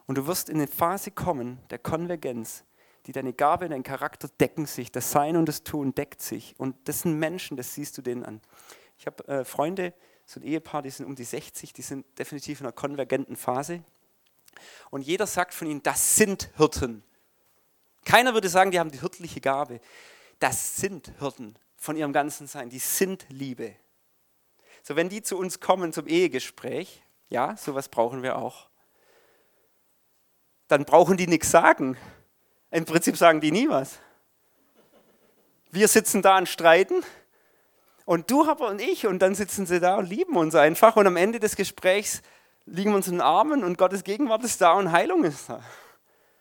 [0.06, 2.64] Und du wirst in eine Phase kommen der Konvergenz,
[3.08, 4.92] die deine Gabe und dein Charakter decken sich.
[4.92, 6.56] Das Sein und das Tun deckt sich.
[6.60, 8.42] Und das sind Menschen, das siehst du denen an.
[8.98, 9.94] Ich habe äh, Freunde,
[10.26, 13.84] so ein Ehepaar, die sind um die 60, die sind definitiv in einer konvergenten Phase.
[14.90, 17.04] Und jeder sagt von ihnen, das sind Hirten.
[18.06, 19.82] Keiner würde sagen, die haben die hirtliche Gabe.
[20.40, 22.70] Das sind Hirten von ihrem ganzen Sein.
[22.70, 23.76] Die sind Liebe.
[24.84, 28.70] So, wenn die zu uns kommen zum Ehegespräch, ja, sowas brauchen wir auch,
[30.68, 31.98] dann brauchen die nichts sagen.
[32.72, 34.00] Im Prinzip sagen die nie was.
[35.72, 37.04] Wir sitzen da und streiten
[38.06, 41.08] und du aber und ich und dann sitzen sie da und lieben uns einfach und
[41.08, 42.22] am Ende des Gesprächs
[42.66, 45.64] liegen wir uns in den Armen und Gottes Gegenwart ist da und Heilung ist da.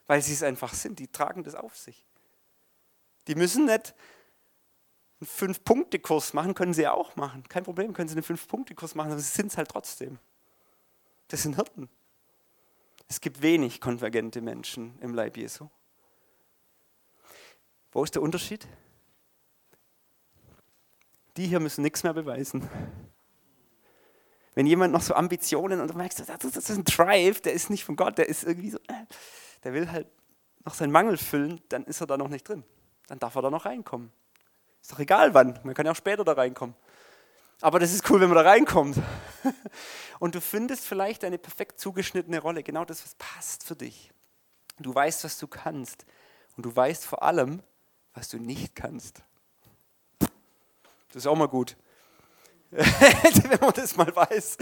[0.07, 2.05] Weil sie es einfach sind, die tragen das auf sich.
[3.27, 3.95] Die müssen nicht
[5.21, 7.43] einen Fünf-Punkte-Kurs machen, können sie auch machen.
[7.49, 10.19] Kein Problem, können sie einen Fünf-Punkte-Kurs machen, aber sie sind es halt trotzdem.
[11.29, 11.89] Das sind Hirten.
[13.09, 15.69] Es gibt wenig konvergente Menschen im Leib Jesu.
[17.93, 18.67] Wo ist der Unterschied?
[21.37, 22.68] Die hier müssen nichts mehr beweisen.
[24.55, 27.85] Wenn jemand noch so Ambitionen und du merkst, das ist ein Drive, der ist nicht
[27.85, 29.05] von Gott, der ist irgendwie so, äh,
[29.64, 30.07] der will halt
[30.64, 32.62] noch seinen Mangel füllen, dann ist er da noch nicht drin.
[33.09, 34.12] Dann darf er da noch reinkommen.
[34.80, 36.76] Ist doch egal wann, man kann ja auch später da reinkommen.
[37.61, 38.97] Aber das ist cool, wenn man da reinkommt.
[40.18, 44.12] Und du findest vielleicht eine perfekt zugeschnittene Rolle, genau das, was passt für dich.
[44.78, 46.05] Du weißt, was du kannst.
[46.57, 47.62] Und du weißt vor allem,
[48.12, 49.22] was du nicht kannst.
[51.15, 51.77] Das ist auch mal gut,
[52.71, 54.59] wenn man das mal weiß.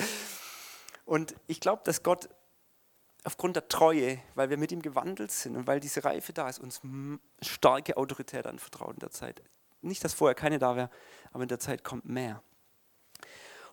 [1.06, 2.28] Und ich glaube, dass Gott
[3.24, 6.58] aufgrund der Treue, weil wir mit ihm gewandelt sind und weil diese Reife da ist,
[6.58, 6.82] uns
[7.40, 9.40] starke Autorität anvertraut in der Zeit.
[9.80, 10.90] Nicht, dass vorher keine da wäre,
[11.32, 12.42] aber in der Zeit kommt mehr.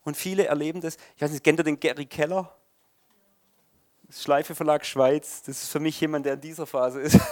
[0.03, 0.95] Und viele erleben das.
[1.17, 2.55] Ich weiß nicht, kennt ihr den Gary Keller?
[4.03, 5.41] Das Schleife Verlag Schweiz.
[5.41, 7.19] Das ist für mich jemand, der in dieser Phase ist.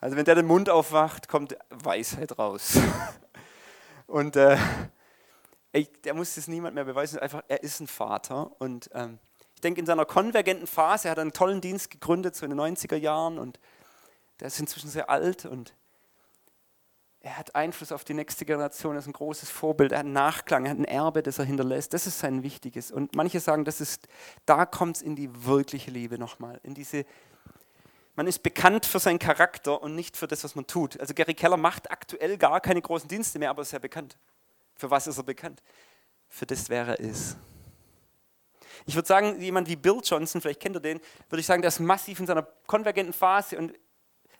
[0.00, 2.78] Also wenn der den Mund aufwacht, kommt Weisheit raus.
[4.06, 4.56] Und äh,
[5.72, 7.18] ey, der muss das niemand mehr beweisen.
[7.18, 8.50] Einfach, er ist ein Vater.
[8.58, 9.18] Und ähm,
[9.54, 12.60] ich denke, in seiner konvergenten Phase, er hat einen tollen Dienst gegründet, so in den
[12.60, 13.38] 90er Jahren.
[13.38, 13.58] Und
[14.40, 15.74] der ist inzwischen sehr alt und
[17.24, 20.12] er hat Einfluss auf die nächste Generation, er ist ein großes Vorbild, er hat einen
[20.12, 21.94] Nachklang, er hat ein Erbe, das er hinterlässt.
[21.94, 22.92] Das ist sein Wichtiges.
[22.92, 24.08] Und manche sagen, das ist,
[24.44, 27.06] da kommt es in die wirkliche Liebe nochmal, in diese
[28.16, 30.98] man ist bekannt für seinen Charakter und nicht für das, was man tut.
[31.00, 34.16] Also Gary Keller macht aktuell gar keine großen Dienste mehr, aber ist sehr bekannt.
[34.76, 35.62] Für was ist er bekannt?
[36.28, 37.36] Für das, wer er ist.
[38.86, 41.68] Ich würde sagen, jemand wie Bill Johnson, vielleicht kennt ihr den, würde ich sagen, der
[41.68, 43.72] ist massiv in seiner konvergenten Phase und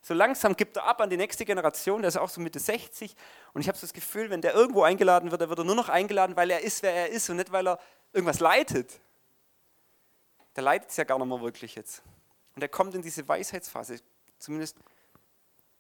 [0.02, 3.16] so langsam gibt er ab an die nächste Generation, der ist auch so Mitte 60
[3.54, 5.74] und ich habe so das Gefühl, wenn der irgendwo eingeladen wird, dann wird er nur
[5.74, 7.78] noch eingeladen, weil er ist, wer er ist und nicht, weil er
[8.12, 9.00] irgendwas leitet.
[10.56, 12.02] Der leitet es ja gar nicht mehr wirklich jetzt.
[12.54, 14.00] Und er kommt in diese Weisheitsphase,
[14.38, 14.76] zumindest,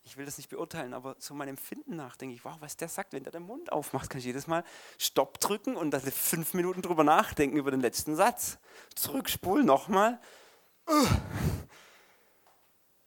[0.02, 2.88] ich will das nicht beurteilen, aber so mein Empfinden nach denke ich, wow, was der
[2.88, 4.64] sagt, wenn der den Mund aufmacht, kann ich jedes Mal
[4.98, 8.58] Stopp drücken und dann fünf Minuten drüber nachdenken über den letzten Satz.
[8.94, 10.20] Zurückspulen, nochmal.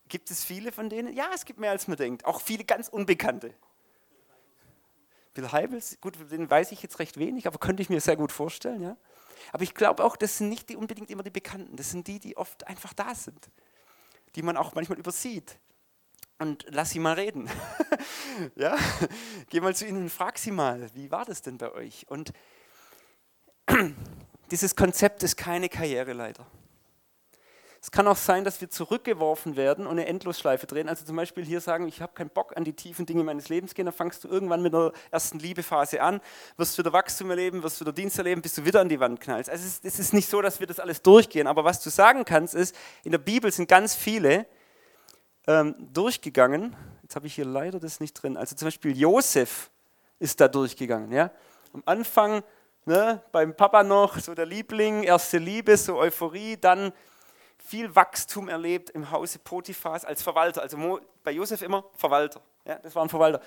[0.08, 1.14] Gibt es viele von denen?
[1.14, 2.26] Ja, es gibt mehr als man denkt.
[2.26, 3.54] Auch viele ganz Unbekannte.
[5.34, 8.32] Bill Heibels, gut, den weiß ich jetzt recht wenig, aber könnte ich mir sehr gut
[8.32, 8.98] vorstellen, ja.
[9.52, 12.20] Aber ich glaube auch, das sind nicht die, unbedingt immer die Bekannten, das sind die,
[12.20, 13.50] die oft einfach da sind,
[14.36, 15.60] die man auch manchmal übersieht.
[16.40, 17.50] Und lass sie mal reden.
[18.56, 18.78] ja?
[19.50, 22.06] Geh mal zu ihnen und frag sie mal, wie war das denn bei euch?
[22.10, 22.32] Und
[24.52, 26.46] dieses Konzept ist keine Karriereleiter.
[27.82, 30.90] Es kann auch sein, dass wir zurückgeworfen werden und eine Endlosschleife drehen.
[30.90, 33.74] Also zum Beispiel hier sagen, ich habe keinen Bock an die tiefen Dinge meines Lebens
[33.74, 33.86] gehen.
[33.86, 36.22] Dann fangst du irgendwann mit der ersten Liebephase an,
[36.58, 39.50] wirst wieder Wachstum erleben, wirst wieder Dienst erleben, bis du wieder an die Wand knallst.
[39.50, 41.48] Also es, es ist nicht so, dass wir das alles durchgehen.
[41.48, 44.48] Aber was du sagen kannst, ist, in der Bibel sind ganz viele
[45.46, 46.76] ähm, durchgegangen.
[47.04, 48.38] Jetzt habe ich hier leider das nicht drin.
[48.38, 49.70] Also zum Beispiel Josef
[50.20, 51.12] ist da durchgegangen.
[51.12, 51.32] Ja?
[51.74, 52.44] Am Anfang
[52.88, 56.92] ne, beim Papa noch so der Liebling, erste Liebe, so Euphorie, dann
[57.68, 60.62] viel Wachstum erlebt im Hause Potiphas als Verwalter.
[60.62, 62.42] Also bei Josef immer Verwalter.
[62.66, 63.42] Ja, das war ein Verwalter.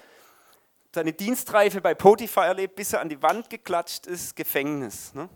[0.94, 5.14] Seine Dienstreife bei Potiphar erlebt, bis er an die Wand geklatscht ist, Gefängnis.
[5.14, 5.28] Ne?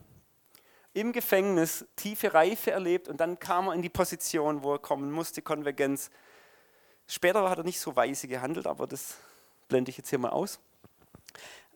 [0.92, 5.10] Im Gefängnis tiefe Reife erlebt und dann kam er in die Position, wo er kommen
[5.10, 6.10] musste, Konvergenz.
[7.06, 9.16] Später hat er nicht so weise gehandelt, aber das
[9.68, 10.60] blende ich jetzt hier mal aus.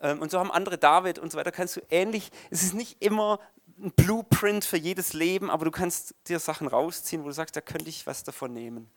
[0.02, 1.52] Ähm, und so haben andere David und so weiter.
[1.52, 3.40] Kannst du ähnlich, es ist nicht immer
[3.80, 7.60] ein Blueprint für jedes Leben, aber du kannst dir Sachen rausziehen, wo du sagst, da
[7.60, 8.90] könnte ich was davon nehmen.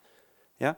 [0.60, 0.78] Ja?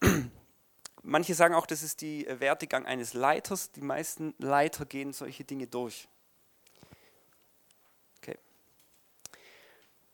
[1.02, 3.70] Manche sagen auch, das ist die äh, Wertegang eines Leiters.
[3.72, 6.08] Die meisten Leiter gehen solche Dinge durch.
[8.18, 8.36] Okay.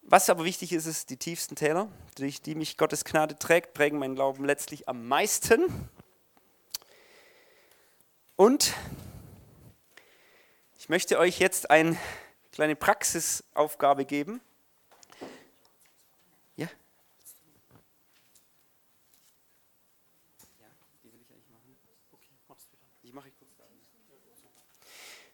[0.03, 3.99] Was aber wichtig ist, ist die tiefsten Täler, durch die mich Gottes Gnade trägt, prägen
[3.99, 5.89] meinen Glauben letztlich am meisten.
[8.37, 8.75] Und
[10.79, 11.97] ich möchte euch jetzt eine
[12.55, 14.41] kleine Praxisaufgabe geben.
[16.55, 16.69] Ja?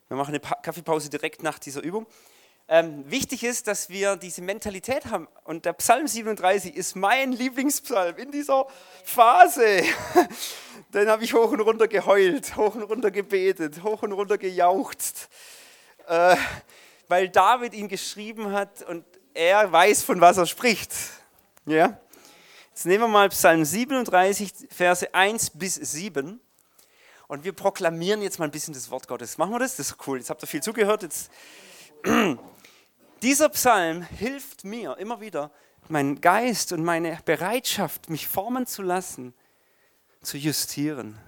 [0.08, 2.06] Wir machen eine Kaffeepause direkt nach dieser Übung.
[2.68, 5.28] Ähm, wichtig ist, dass wir diese Mentalität haben.
[5.44, 8.66] Und der Psalm 37 ist mein Lieblingspsalm in dieser
[9.04, 9.82] Phase.
[10.94, 15.28] Den habe ich hoch und runter geheult, hoch und runter gebetet, hoch und runter gejauchzt.
[16.06, 16.36] Äh,
[17.10, 19.04] weil David ihn geschrieben hat und
[19.34, 20.92] er weiß, von was er spricht.
[21.66, 22.00] Ja?
[22.68, 26.40] Jetzt nehmen wir mal Psalm 37, Verse 1 bis 7.
[27.26, 29.38] Und wir proklamieren jetzt mal ein bisschen das Wort Gottes.
[29.38, 29.76] Machen wir das?
[29.76, 30.18] Das ist cool.
[30.18, 31.02] Jetzt habt ihr viel zugehört.
[31.02, 31.30] Jetzt.
[33.22, 35.50] Dieser Psalm hilft mir immer wieder,
[35.88, 39.34] meinen Geist und meine Bereitschaft, mich formen zu lassen,
[40.22, 41.18] zu justieren.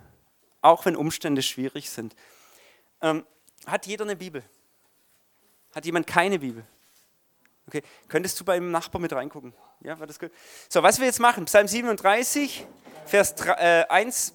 [0.60, 2.14] Auch wenn Umstände schwierig sind.
[3.00, 3.26] Ähm,
[3.66, 4.44] hat jeder eine Bibel?
[5.74, 6.64] Hat jemand keine Bibel?
[7.66, 9.54] Okay, könntest du beim Nachbar mit reingucken?
[9.80, 10.30] Ja, war das gut?
[10.68, 12.66] So, was wir jetzt machen, Psalm 37,
[13.06, 14.34] Vers 3, äh, 1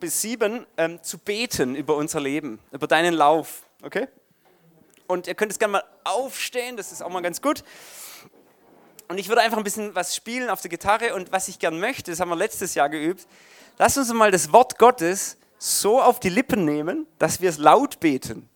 [0.00, 3.62] bis 7 ähm, zu beten über unser Leben, über deinen Lauf.
[3.82, 4.08] Okay?
[5.06, 7.64] Und ihr könnt es gerne mal aufstehen, das ist auch mal ganz gut.
[9.08, 11.80] Und ich würde einfach ein bisschen was spielen auf der Gitarre und was ich gern
[11.80, 13.26] möchte, das haben wir letztes Jahr geübt.
[13.78, 18.00] Lass uns mal das Wort Gottes so auf die Lippen nehmen, dass wir es laut
[18.00, 18.48] beten.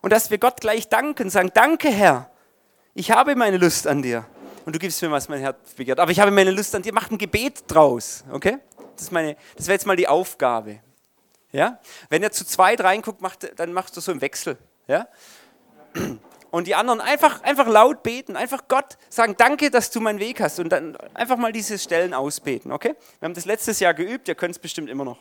[0.00, 2.30] Und dass wir Gott gleich danken, sagen, danke Herr,
[2.94, 4.26] ich habe meine Lust an dir.
[4.64, 5.98] Und du gibst mir, was mein Herz begehrt.
[5.98, 8.58] Aber ich habe meine Lust an dir, mach ein Gebet draus, okay?
[8.96, 10.80] Das, das wäre jetzt mal die Aufgabe.
[11.52, 11.78] Ja?
[12.10, 14.58] Wenn er zu zweit reinguckt, macht, dann machst du so im Wechsel.
[14.86, 15.08] Ja?
[16.50, 20.40] Und die anderen einfach, einfach laut beten, einfach Gott sagen, danke, dass du meinen Weg
[20.40, 20.58] hast.
[20.58, 22.94] Und dann einfach mal diese Stellen ausbeten, okay?
[23.20, 25.18] Wir haben das letztes Jahr geübt, ihr könnt es bestimmt immer noch.